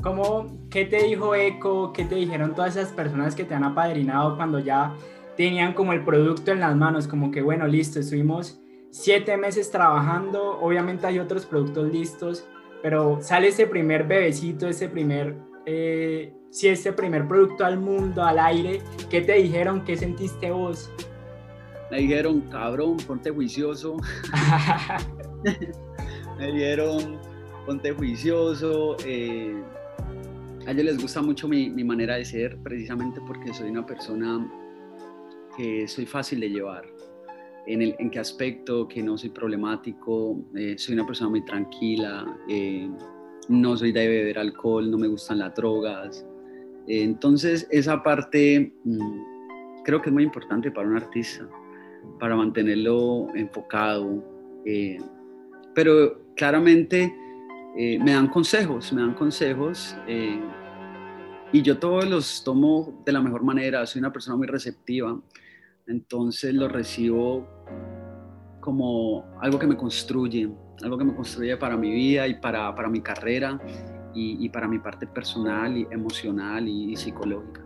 [0.03, 1.93] ¿Cómo, ¿Qué te dijo Eco?
[1.93, 4.93] ¿Qué te dijeron todas esas personas que te han apadrinado cuando ya
[5.37, 7.07] tenían como el producto en las manos?
[7.07, 8.59] Como que, bueno, listo, estuvimos
[8.91, 12.45] siete meses trabajando, obviamente hay otros productos listos,
[12.83, 18.39] pero sale ese primer bebecito, ese primer, eh, si ese primer producto al mundo, al
[18.39, 19.83] aire, ¿qué te dijeron?
[19.83, 20.89] ¿Qué sentiste vos?
[21.91, 23.97] Me dijeron, cabrón, ponte juicioso.
[26.37, 27.19] me dijeron,
[27.65, 28.97] ponte juicioso.
[29.05, 29.61] Eh,
[30.65, 34.45] a ellos les gusta mucho mi, mi, manera de ser, precisamente porque soy una persona
[35.55, 36.85] que soy fácil de llevar.
[37.65, 38.87] ¿En, el, en qué aspecto?
[38.87, 42.89] Que no soy problemático, eh, soy una persona muy tranquila, eh,
[43.49, 46.25] no soy de beber alcohol, no me gustan las drogas.
[46.87, 51.47] Eh, entonces, esa parte mmm, creo que es muy importante para un artista,
[52.19, 54.23] para mantenerlo enfocado.
[55.73, 57.13] pero claramente
[57.75, 59.95] me dan consejos, me dan consejos
[61.53, 65.17] y yo todos los tomo de la mejor manera, soy una persona muy receptiva.
[65.87, 67.47] Entonces lo recibo
[68.59, 70.49] como algo que me construye,
[70.83, 73.59] algo que me construye para mi vida y para, para mi carrera
[74.17, 77.61] y, y, para mi parte personal y emocional y, y psicológica.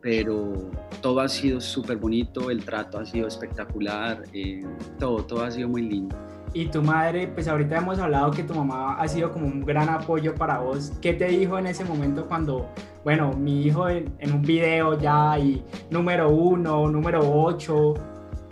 [0.00, 4.62] Pero todo ha sido súper bonito, el trato ha sido espectacular, eh,
[4.98, 6.16] todo, todo ha sido muy lindo.
[6.52, 9.88] Y tu madre, pues ahorita hemos hablado que tu mamá ha sido como un gran
[9.88, 10.92] apoyo para vos.
[11.00, 12.68] ¿Qué te dijo en ese momento cuando,
[13.02, 17.94] bueno, mi hijo en, en un video ya y número uno, número ocho?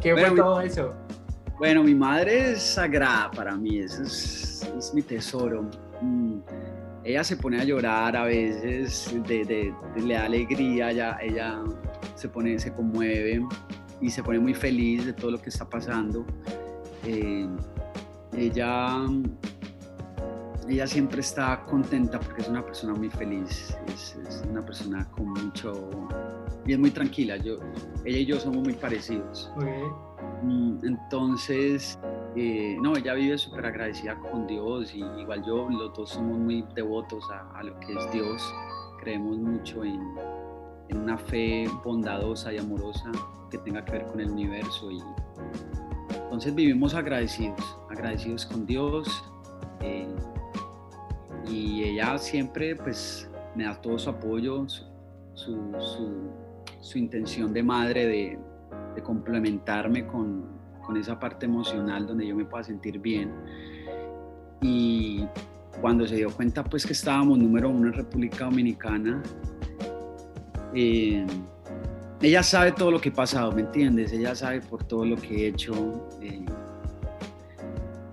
[0.01, 0.95] ¿Qué bueno, fue todo eso?
[1.59, 5.71] Bueno, mi madre es sagrada para mí, eso es, es mi tesoro.
[7.05, 11.65] Ella se pone a llorar a veces, le da alegría, ella,
[12.15, 13.45] se, pone, se conmueve
[14.01, 16.25] y se pone muy feliz de todo lo que está pasando.
[17.05, 17.49] Eh,
[18.37, 19.07] ella,
[20.69, 24.17] ella siempre está contenta porque es una persona muy feliz, es,
[24.49, 25.91] una persona con mucho...
[26.67, 27.59] y es muy tranquila, yo,
[28.05, 29.51] ella y yo somos muy parecidos.
[29.57, 29.83] Okay.
[30.43, 31.99] Mm, entonces,
[32.37, 36.65] eh, no, ella vive súper agradecida con Dios y igual yo, los dos somos muy
[36.75, 38.43] devotos a, a lo que es Dios,
[39.01, 40.01] creemos mucho en,
[40.89, 43.11] en una fe bondadosa y amorosa
[43.51, 45.01] que tenga que ver con el universo y
[46.33, 49.23] entonces vivimos agradecidos, agradecidos con Dios.
[49.81, 50.09] Eh,
[51.47, 54.85] y ella siempre pues me da todo su apoyo, su,
[55.35, 56.31] su, su,
[56.83, 58.39] su intención de madre de,
[58.95, 60.45] de complementarme con,
[60.85, 63.33] con, esa parte emocional donde yo me pueda sentir bien.
[64.61, 65.25] Y
[65.81, 69.23] cuando se dio cuenta pues que estábamos número uno en República Dominicana,
[70.75, 71.25] eh,
[72.21, 74.13] ella sabe todo lo que he pasado, ¿me entiendes?
[74.13, 76.09] Ella sabe por todo lo que he hecho.
[76.21, 76.45] Eh,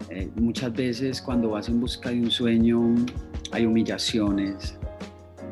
[0.09, 2.95] eh, muchas veces cuando vas en busca de un sueño
[3.51, 4.78] hay humillaciones,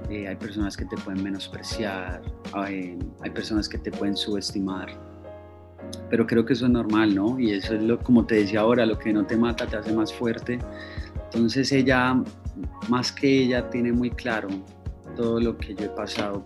[0.10, 2.22] hay personas que te pueden menospreciar,
[2.54, 4.88] hay, hay, personas que te pueden subestimar.
[6.10, 7.40] Pero creo que eso es normal, ¿no?
[7.40, 9.94] Y eso es lo, como te decía ahora, lo que no te mata te hace
[9.94, 10.60] más fuerte.
[11.26, 12.24] Entonces ella,
[12.88, 14.48] más que ella, tiene muy claro
[15.16, 16.44] todo lo que yo he pasado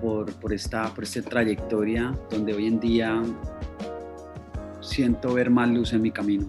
[0.00, 3.22] por, por, esta, por esta trayectoria donde hoy en día
[4.80, 6.46] siento ver más luz en mi camino.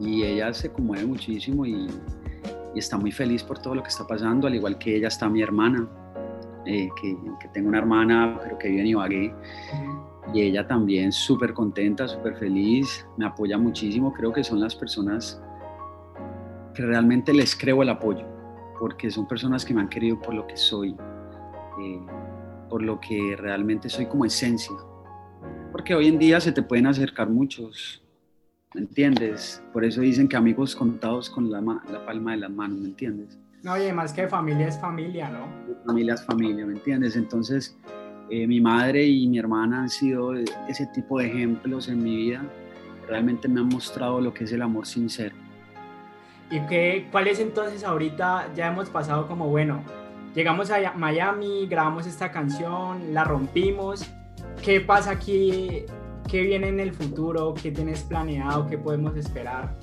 [0.00, 1.88] Y ella se conmueve muchísimo y,
[2.74, 5.28] y está muy feliz por todo lo que está pasando, al igual que ella está
[5.28, 5.88] mi hermana,
[6.66, 9.34] eh, que, que, tengo una hermana pero que vive en Ibagué.
[10.34, 14.12] Y ella también súper contenta, súper feliz, me apoya muchísimo.
[14.12, 15.42] Creo que son las personas
[16.74, 18.26] que realmente les creo el apoyo,
[18.78, 20.94] porque son personas que me han querido por lo que soy.
[21.80, 22.00] Eh,
[22.68, 24.76] por lo que realmente soy como esencia.
[25.72, 28.02] Porque hoy en día se te pueden acercar muchos,
[28.74, 29.62] ¿me entiendes?
[29.72, 33.38] Por eso dicen que amigos contados con la, la palma de las manos, ¿me entiendes?
[33.62, 35.48] No, y además que familia es familia, ¿no?
[35.86, 37.16] Familia es familia, ¿me entiendes?
[37.16, 37.76] Entonces,
[38.30, 42.42] eh, mi madre y mi hermana han sido ese tipo de ejemplos en mi vida.
[43.08, 45.34] Realmente me han mostrado lo que es el amor sincero.
[46.50, 48.52] ¿Y qué, cuál es entonces ahorita?
[48.54, 49.82] Ya hemos pasado como, bueno,
[50.34, 54.08] llegamos a Miami, grabamos esta canción, la rompimos.
[54.62, 55.84] ¿Qué pasa aquí?
[56.28, 57.54] ¿Qué viene en el futuro?
[57.54, 58.66] ¿Qué tienes planeado?
[58.66, 59.74] ¿Qué podemos esperar?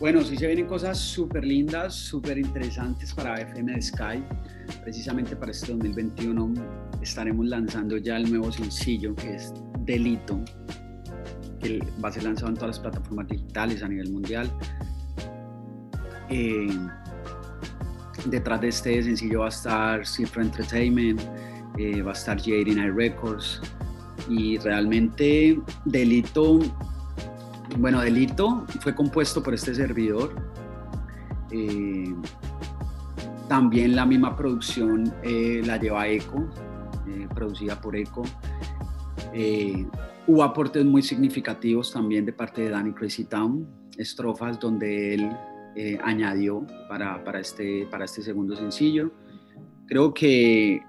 [0.00, 4.24] Bueno, sí se vienen cosas súper lindas, súper interesantes para FM Sky.
[4.82, 6.54] Precisamente para este 2021
[7.02, 10.42] estaremos lanzando ya el nuevo sencillo que es Delito,
[11.60, 14.50] que va a ser lanzado en todas las plataformas digitales a nivel mundial.
[16.30, 16.68] Eh,
[18.24, 21.20] detrás de este sencillo va a estar Cifra Entertainment,
[21.76, 23.60] eh, va a estar J89 Records
[24.28, 26.58] y realmente Delito,
[27.78, 30.34] bueno, Delito fue compuesto por este servidor.
[31.50, 32.14] Eh,
[33.48, 36.48] también la misma producción eh, la lleva Eco,
[37.34, 38.24] producida por Eco.
[40.26, 45.30] hubo aportes muy significativos también de parte de Danny Crazy Town, estrofas donde él
[45.78, 49.10] eh, añadió para, para, este, para este segundo sencillo.
[49.86, 50.80] Creo que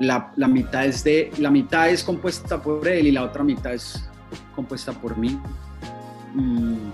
[0.00, 3.74] la, la, mitad es de, la mitad es compuesta por él y la otra mitad
[3.74, 4.08] es
[4.54, 5.38] compuesta por mí.
[6.34, 6.90] Mm,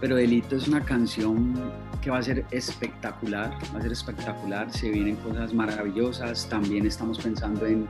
[0.00, 1.54] pero Delito es una canción
[2.00, 7.18] que va a ser espectacular, va a ser espectacular, se vienen cosas maravillosas, también estamos
[7.18, 7.88] pensando en,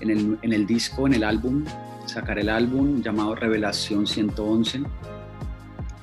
[0.00, 1.64] en, el, en el disco, en el álbum,
[2.06, 4.82] sacar el álbum llamado Revelación 111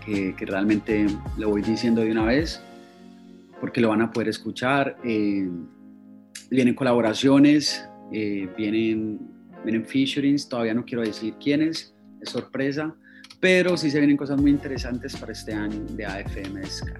[0.05, 2.61] que, realmente lo voy diciendo de una vez,
[3.59, 4.97] porque lo van a poder escuchar.
[5.03, 5.49] Eh,
[6.51, 9.19] vienen colaboraciones, eh, vienen,
[9.63, 12.93] vienen featurings, todavía no quiero decir quiénes, es sorpresa,
[13.39, 16.91] pero sí se vienen cosas muy interesantes para este año de AFM Sky.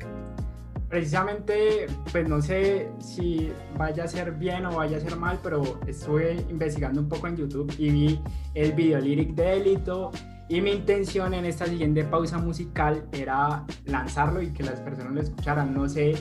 [0.90, 5.80] Precisamente, pues no sé si vaya a ser bien o vaya a ser mal, pero
[5.86, 8.20] estuve investigando un poco en YouTube y vi
[8.56, 10.12] el video lyric de Delito
[10.50, 15.22] y mi intención en esta siguiente pausa musical era lanzarlo y que las personas lo
[15.22, 15.74] escucharan.
[15.74, 16.14] No sé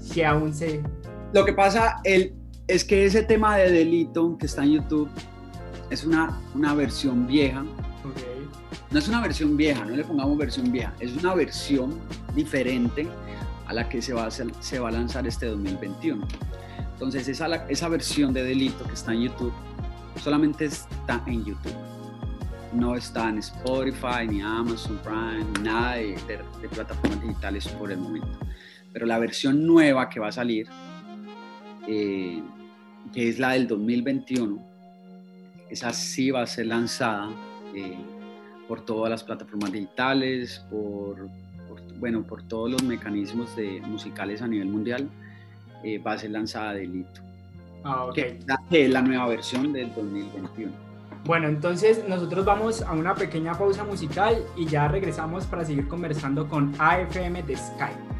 [0.00, 0.82] si aún se...
[1.32, 2.34] Lo que pasa el,
[2.66, 5.08] es que ese tema de delito que está en YouTube
[5.90, 7.64] es una, una versión vieja.
[8.90, 11.98] No es una versión vieja, no le pongamos versión vieja, es una versión
[12.34, 13.08] diferente
[13.66, 16.26] a la que se va a, se va a lanzar este 2021.
[16.92, 19.52] Entonces esa, esa versión de delito que está en YouTube
[20.22, 21.74] solamente está en YouTube
[22.74, 26.18] no está en Spotify, ni Amazon Prime, ni nada de,
[26.70, 28.38] plataformas digitales por el momento.
[28.92, 30.68] Pero la versión nueva que va a salir,
[31.86, 32.42] eh,
[33.12, 34.58] que es la del 2021,
[35.70, 37.30] esa sí va a ser lanzada
[37.74, 37.96] eh,
[38.68, 41.28] por todas las plataformas digitales, por,
[41.98, 45.08] bueno, por todos los mecanismos de, musicales a nivel mundial,
[45.82, 47.20] eh, va a ser lanzada de Lito.
[47.84, 48.38] Ah, que
[48.70, 50.72] es la nueva versión del 2021.
[51.24, 56.46] Bueno, entonces nosotros vamos a una pequeña pausa musical y ya regresamos para seguir conversando
[56.48, 58.13] con AFM de Sky.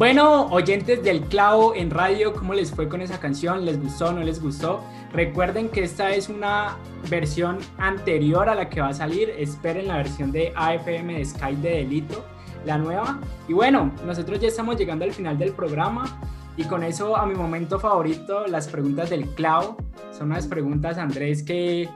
[0.00, 3.66] Bueno, oyentes del clavo en radio, ¿cómo les fue con esa canción?
[3.66, 4.10] ¿Les gustó?
[4.12, 4.82] ¿No les gustó?
[5.12, 6.78] Recuerden que esta es una
[7.10, 9.28] versión anterior a la que va a salir.
[9.28, 12.24] Esperen la versión de AFM de Sky de Delito,
[12.64, 13.20] la nueva.
[13.46, 16.18] Y bueno, nosotros ya estamos llegando al final del programa.
[16.56, 19.76] Y con eso a mi momento favorito, las preguntas del clavo.
[20.16, 21.90] Son unas preguntas, Andrés, que,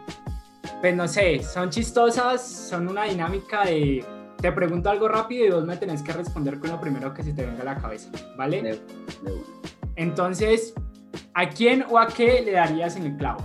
[0.82, 4.04] pues no sé, son chistosas, son una dinámica de
[4.44, 7.32] te pregunto algo rápido y vos me tenés que responder con lo primero que se
[7.32, 8.78] te venga a la cabeza, ¿vale?
[9.96, 10.74] Entonces,
[11.32, 13.42] ¿a quién o a qué le darías en el clavo?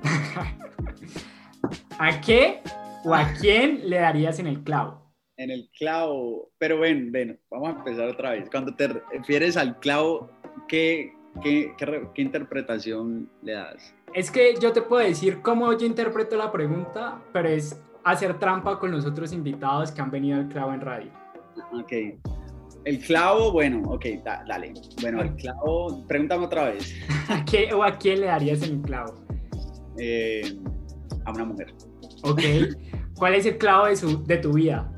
[1.98, 2.62] ¿A qué
[3.04, 5.12] o a quién le darías en el clavo?
[5.38, 8.48] En el clavo, pero ven, ven, vamos a empezar otra vez.
[8.48, 10.30] Cuando te refieres al clavo,
[10.68, 11.74] ¿qué, qué,
[12.14, 13.92] qué, interpretación le das?
[14.14, 18.78] Es que yo te puedo decir cómo yo interpreto la pregunta, pero es hacer trampa
[18.78, 21.10] con los otros invitados que han venido al clavo en radio.
[21.72, 21.92] Ok.
[22.84, 24.72] El clavo, bueno, ok, dale.
[25.00, 26.94] Bueno, el clavo, pregúntame otra vez.
[27.28, 29.12] ¿A qué o a quién le darías el clavo?
[29.98, 30.56] Eh,
[31.24, 31.74] a una mujer.
[32.22, 32.42] Ok.
[33.16, 34.88] ¿Cuál es el clavo de, su, de tu vida?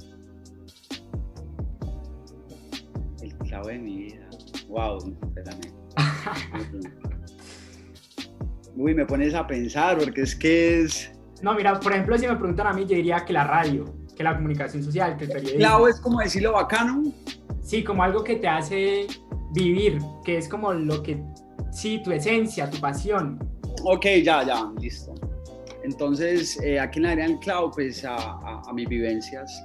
[3.23, 4.29] El clavo de mi vida.
[4.69, 5.73] Wow, espérame.
[8.77, 12.37] Uy, me pones a pensar porque es que es no, mira, por ejemplo, si me
[12.37, 13.85] preguntan a mí, yo diría que la radio,
[14.17, 15.59] que la comunicación social, que el periodismo.
[15.59, 17.03] Claro, es como decirlo bacano.
[17.63, 19.07] Sí, como algo que te hace
[19.53, 21.23] vivir, que es como lo que,
[21.71, 23.39] sí, tu esencia, tu pasión.
[23.85, 25.15] Ok, ya, ya, listo.
[25.85, 27.71] Entonces, eh, ¿a quién le darían el clavo?
[27.71, 29.65] Pues a, a, mis vivencias.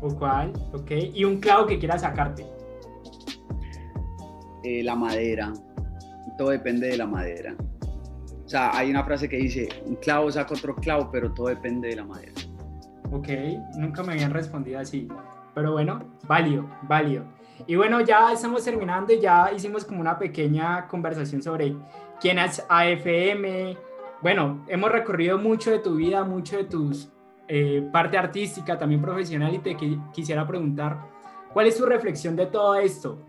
[0.00, 0.52] ¿O cuál?
[0.72, 0.92] Ok.
[1.14, 2.46] ¿Y un clavo que quieras sacarte?
[4.64, 5.52] Eh, la madera.
[6.38, 7.54] Todo depende de la madera.
[8.52, 11.96] Sea, hay una frase que dice, un clavo saca otro clavo, pero todo depende de
[11.96, 12.34] la madera.
[13.10, 13.28] Ok,
[13.78, 15.08] nunca me habían respondido así.
[15.54, 17.24] Pero bueno, válido, válido.
[17.66, 21.74] Y bueno, ya estamos terminando y ya hicimos como una pequeña conversación sobre
[22.20, 23.74] quién es AFM.
[24.20, 26.92] Bueno, hemos recorrido mucho de tu vida, mucho de tu
[27.48, 29.74] eh, parte artística, también profesional, y te
[30.12, 30.98] quisiera preguntar,
[31.54, 33.24] ¿cuál es tu reflexión de todo esto?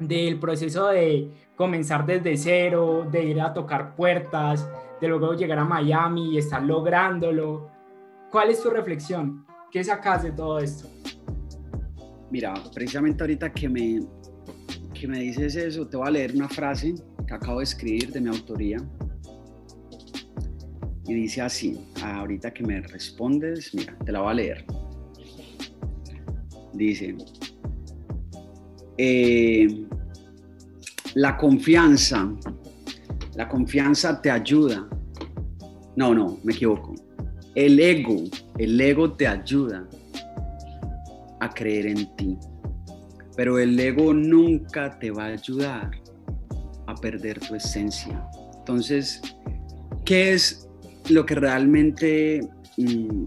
[0.00, 4.68] Del proceso de comenzar desde cero, de ir a tocar puertas,
[5.00, 7.70] de luego llegar a Miami y estar lográndolo.
[8.30, 9.46] ¿Cuál es tu reflexión?
[9.70, 10.88] ¿Qué sacas de todo esto?
[12.30, 14.00] Mira, precisamente ahorita que me,
[14.92, 16.94] que me dices eso, te voy a leer una frase
[17.26, 18.78] que acabo de escribir de mi autoría.
[21.06, 24.64] Y dice así, ahorita que me respondes, mira, te la voy a leer.
[26.74, 27.16] Dice,
[28.98, 29.86] eh,
[31.14, 32.30] la confianza,
[33.34, 34.88] la confianza te ayuda.
[35.96, 36.94] No, no, me equivoco.
[37.54, 38.24] El ego,
[38.58, 39.88] el ego te ayuda
[41.40, 42.36] a creer en ti.
[43.36, 45.90] Pero el ego nunca te va a ayudar
[46.86, 48.28] a perder tu esencia.
[48.58, 49.22] Entonces,
[50.04, 50.68] ¿qué es
[51.08, 52.40] lo que realmente
[52.76, 53.26] mm,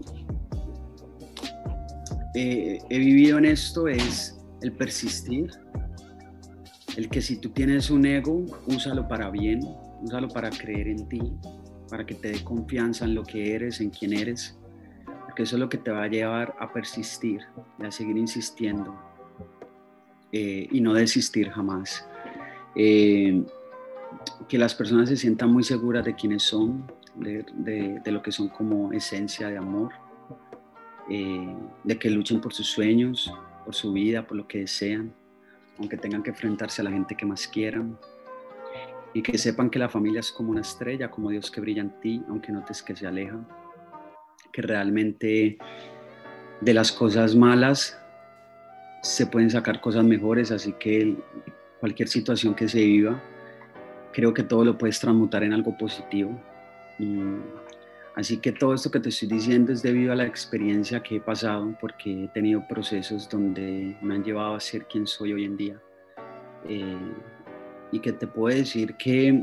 [2.34, 3.88] eh, he vivido en esto?
[3.88, 5.50] Es el persistir,
[6.96, 9.60] el que si tú tienes un ego, úsalo para bien,
[10.02, 11.20] úsalo para creer en ti,
[11.88, 14.56] para que te dé confianza en lo que eres, en quién eres,
[15.24, 17.40] porque eso es lo que te va a llevar a persistir
[17.78, 18.94] y a seguir insistiendo
[20.32, 22.06] eh, y no desistir jamás.
[22.74, 23.42] Eh,
[24.48, 28.92] que las personas se sientan muy seguras de quiénes son, de, lo que son como
[28.92, 29.92] esencia de amor,
[31.10, 31.54] eh,
[31.84, 33.32] de que luchen por sus sueños,
[33.64, 35.14] por su vida, por lo que desean
[35.78, 37.98] aunque tengan que enfrentarse a la gente que más quieran.
[39.14, 42.00] Y que sepan que la familia es como una estrella, como Dios que brilla en
[42.00, 43.36] ti, aunque notes que se aleja.
[44.52, 45.58] Que realmente
[46.60, 47.98] de las cosas malas
[49.02, 51.16] se pueden sacar cosas mejores, así que
[51.80, 53.20] cualquier situación que se viva,
[54.12, 56.40] creo que todo lo puedes transmutar en algo positivo.
[56.98, 57.40] Mm,
[58.14, 61.20] Así que todo esto que te estoy diciendo es debido a la experiencia que he
[61.20, 65.56] pasado, porque he tenido procesos donde me han llevado a ser quien soy hoy en
[65.56, 65.80] día.
[66.68, 67.12] Eh,
[67.90, 69.42] y que te puedo decir que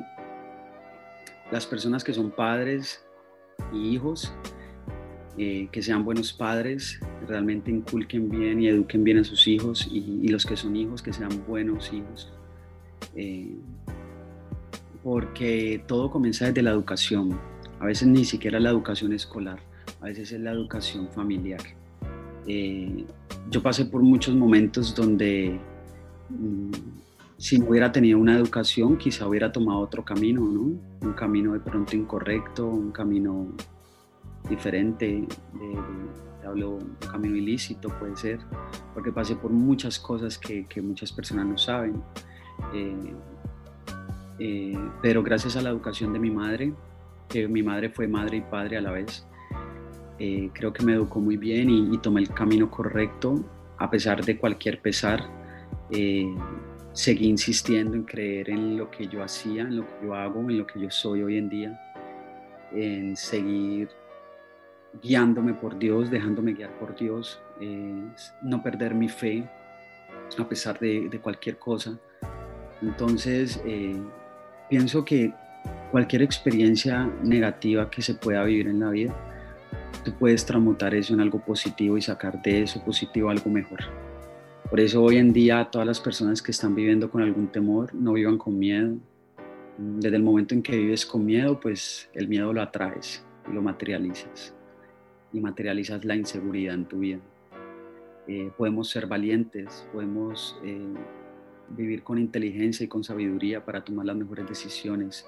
[1.51, 3.03] las personas que son padres
[3.74, 4.32] y hijos,
[5.38, 10.28] eh, que sean buenos padres, realmente inculquen bien y eduquen bien a sus hijos y,
[10.28, 12.32] los que son hijos, que sean buenos hijos.
[13.15, 13.55] Eh,
[15.03, 17.39] porque todo comienza desde la educación
[17.80, 19.59] a veces ni siquiera la educación escolar,
[20.01, 21.61] a veces es la educación familiar.
[22.47, 23.05] Eh,
[23.49, 25.59] yo pasé por muchos momentos donde
[26.30, 26.71] mm,
[27.38, 30.61] si no hubiera tenido una educación, quizá hubiera tomado otro camino, ¿no?
[31.01, 33.53] Un camino de pronto incorrecto, un camino
[34.49, 35.25] diferente,
[36.45, 38.39] hablo un camino ilícito puede ser,
[38.93, 42.01] porque pasé por muchas cosas que, muchas personas no saben.
[42.73, 43.13] Eh,
[44.39, 46.73] eh, pero gracias a la educación de mi madre,
[47.30, 49.25] que mi madre fue madre y padre a la vez.
[50.17, 53.41] Eh, creo que me educó muy bien y, tomé el camino correcto
[53.77, 55.23] a pesar de cualquier pesar.
[55.91, 56.27] Eh,
[56.91, 60.57] seguí insistiendo en creer en lo que yo hacía, en lo que yo hago, en
[60.57, 61.80] lo que yo soy hoy en día,
[62.73, 63.89] en seguir
[65.01, 67.39] guiándome por Dios, dejándome guiar por Dios,
[68.41, 69.47] no perder mi fe
[70.38, 71.97] a pesar de, cualquier cosa.
[72.82, 74.01] Entonces, eh,
[74.69, 75.34] pienso que
[75.91, 79.16] cualquier experiencia negativa que se pueda vivir en la vida,
[80.03, 83.80] tú puedes transmutar eso en algo positivo y sacar de eso positivo algo mejor.
[84.70, 88.14] Por eso hoy en día todas las personas que están viviendo con algún temor no
[88.14, 88.97] vivan con miedo.
[89.78, 93.64] Desde el momento en que vives con miedo, pues el miedo lo atraes y lo
[93.64, 94.53] materializas.
[95.34, 97.20] Y materializas la inseguridad en tu vida.
[98.28, 100.93] Eh, podemos ser valientes, podemos eh,
[101.70, 105.28] vivir con inteligencia y con sabiduría para tomar las mejores decisiones.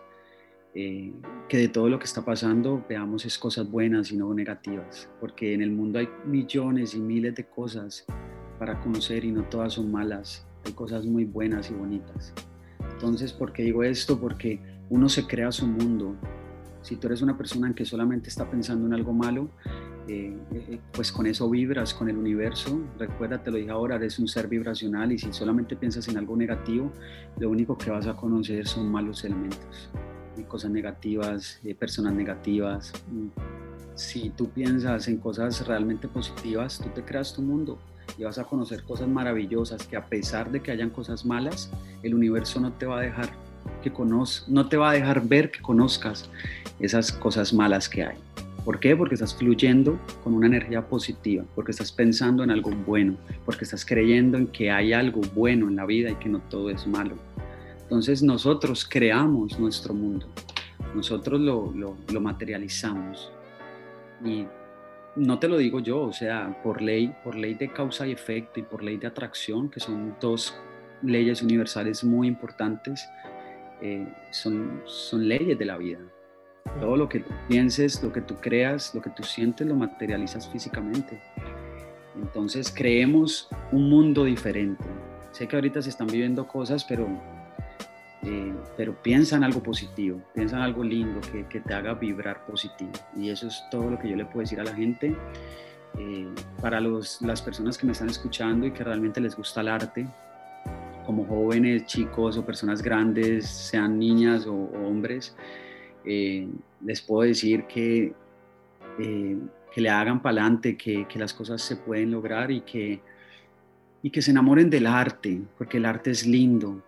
[0.74, 1.14] Eh,
[1.50, 5.54] que de todo lo que está pasando veamos es cosas buenas y no negativas, porque
[5.54, 8.06] en el mundo hay millones y miles de cosas
[8.58, 12.34] para conocer y no todas son malas, hay cosas muy buenas y bonitas.
[12.94, 14.20] Entonces, ¿por qué digo esto?
[14.20, 14.60] Porque
[14.90, 16.16] uno se crea su mundo.
[16.84, 19.50] Si tú eres una persona que solamente está pensando en algo malo,
[20.08, 22.82] eh, eh, pues con eso vibras con el universo.
[22.98, 26.36] Recuerda, te lo dije ahora, eres un ser vibracional y si solamente piensas en algo
[26.36, 26.92] negativo,
[27.40, 29.90] lo único que vas a conocer son malos elementos,
[30.48, 32.92] cosas negativas, eh, personas negativas.
[33.96, 37.78] Si tú piensas en cosas realmente positivas, tú te creas tu mundo
[38.18, 41.72] y vas a conocer cosas maravillosas que a pesar de que hayan cosas malas,
[42.04, 43.30] el universo no te va a dejar
[43.84, 46.30] que conozcas, no te va a dejar ver que conozcas
[46.80, 48.18] esas cosas malas que hay.
[48.66, 48.96] ¿Por qué?
[48.96, 53.84] Porque estás fluyendo con una energía positiva, porque estás pensando en algo bueno, porque estás
[53.84, 57.16] creyendo en que hay algo bueno en la vida y que no todo es malo.
[57.92, 60.26] Entonces nosotros creamos nuestro mundo,
[60.96, 63.30] nosotros lo, lo, materializamos.
[64.24, 64.48] Y
[65.18, 68.62] no te lo digo yo, o sea, por ley, por ley de causa y efecto
[68.62, 70.58] y por ley de atracción, que son dos
[71.02, 73.06] leyes universales muy importantes,
[73.82, 76.00] eh, son, son leyes de la vida.
[76.80, 81.22] Todo lo que pienses, lo que tú creas, lo que tú sientes, lo materializas físicamente.
[82.16, 84.86] Entonces creemos un mundo diferente.
[85.34, 87.10] Sé que ahorita se están viviendo cosas, pero,
[88.24, 92.46] eh, pero piensa en algo positivo, piensa en algo lindo que, que, te haga vibrar
[92.46, 92.92] positivo.
[93.16, 95.16] Y eso es todo lo que yo le puedo decir a la gente.
[95.98, 96.28] Eh,
[96.62, 100.08] para los, las personas que me están escuchando y que realmente les gusta el arte,
[101.06, 105.36] como jóvenes, chicos o personas grandes, sean niñas o, hombres,
[106.06, 106.48] eh,
[106.84, 108.14] les puedo decir que,
[109.00, 109.38] eh,
[109.74, 113.02] que le hagan para adelante, que, que, las cosas se pueden lograr y que,
[114.02, 116.82] y que se enamoren del arte, porque el arte es lindo,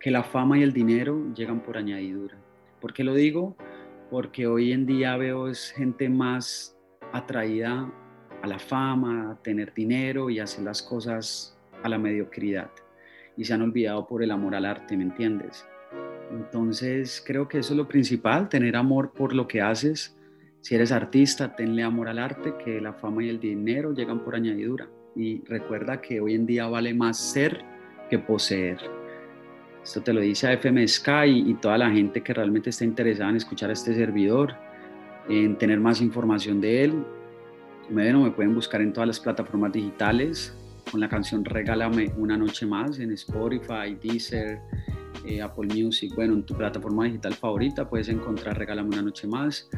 [0.00, 2.36] que la fama y el dinero llegan por añadidura.
[2.80, 3.56] ¿Por qué lo digo?
[4.10, 6.76] Porque hoy en día veo es gente más
[7.12, 7.90] atraída
[8.42, 12.70] a la fama, a tener dinero y hacer las cosas a la mediocridad.
[13.36, 15.66] Y se han olvidado por el amor al arte, ¿me entiendes?
[16.30, 20.16] Entonces creo que eso es lo principal, tener amor por lo que haces.
[20.60, 24.34] Si eres artista, tenle amor al arte, que la fama y el dinero llegan por
[24.34, 24.88] añadidura.
[25.14, 27.64] Y recuerda que hoy en día vale más ser
[28.10, 28.78] que poseer.
[29.86, 33.36] Esto te lo dice AFM Sky y toda la gente que realmente está interesada en
[33.36, 34.52] escuchar a este servidor,
[35.28, 37.04] en tener más información de él.
[37.88, 40.52] Bueno, me pueden buscar en todas las plataformas digitales
[40.90, 44.58] con la canción Regálame una noche más en Spotify, Deezer,
[45.24, 49.70] eh, Apple Music, bueno, en tu plataforma digital favorita puedes encontrar Regálame una noche más.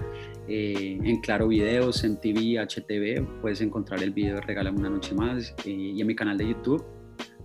[0.48, 5.14] Eh, en Claro Videos, en TV, HTV, puedes encontrar el video de Regálame una noche
[5.14, 5.54] más.
[5.66, 6.82] Eh, y en mi canal de YouTube,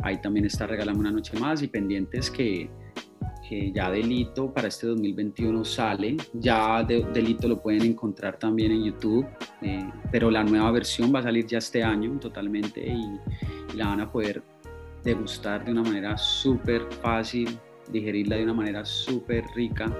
[0.01, 1.61] ahí también está Regálame una noche más.
[1.61, 2.69] Y pendientes que,
[3.47, 6.17] que ya Delito para este 2021 sale.
[6.33, 9.25] Ya Delito lo pueden encontrar también en YouTube,
[10.11, 13.19] pero la nueva versión va a salir ya este año totalmente y,
[13.73, 14.41] y la van a poder
[15.03, 17.57] degustar de una manera súper fácil,
[17.91, 19.91] digerirla de una manera súper rica.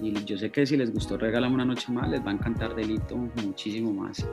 [0.00, 2.74] Y yo sé que si les gustó Regálame una noche más, les va a encantar
[2.74, 4.26] Delito muchísimo más.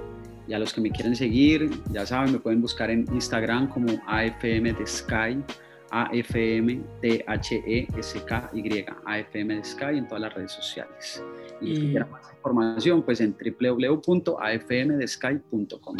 [0.48, 4.02] Y a los que me quieren seguir, ya saben, me pueden buscar en Instagram como
[4.08, 5.44] AFM de Sky,
[5.92, 11.22] AFM T H E S K Y, AFM de Sky en todas las redes sociales.
[11.62, 15.98] Y, si quieren más información, pues en www.afmdesky.com.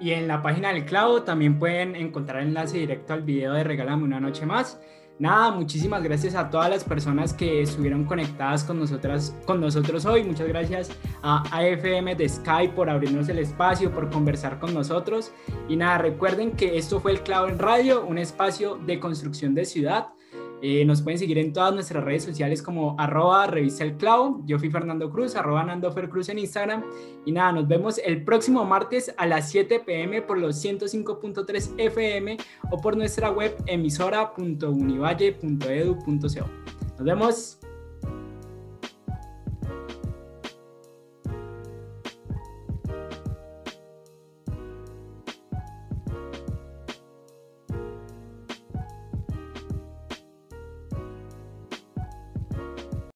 [0.00, 4.04] Y en la página del clavo también pueden encontrar enlace directo al video de Regálame
[4.04, 4.80] una noche más
[5.18, 10.24] nada, muchísimas gracias a todas las personas que estuvieron conectadas con, nosotras, con nosotros hoy.
[10.24, 10.90] Muchas gracias
[11.22, 15.32] a AFM de Skype por abrirnos el espacio, por conversar con nosotros.
[15.68, 19.64] Y nada, recuerden que esto fue El Clavo en Radio, un espacio de construcción de
[19.64, 20.08] ciudad.
[20.60, 24.42] Eh, nos pueden seguir en todas nuestras redes sociales como arroba revista el clavo.
[24.44, 26.84] Yo fui Fernando Cruz, arroba Nando Cruz en Instagram.
[27.24, 32.36] Y nada, nos vemos el próximo martes a las 7 pm por los 105.3 FM
[32.70, 36.48] o por nuestra web emisora.univalle.edu.co.
[36.98, 37.58] Nos vemos.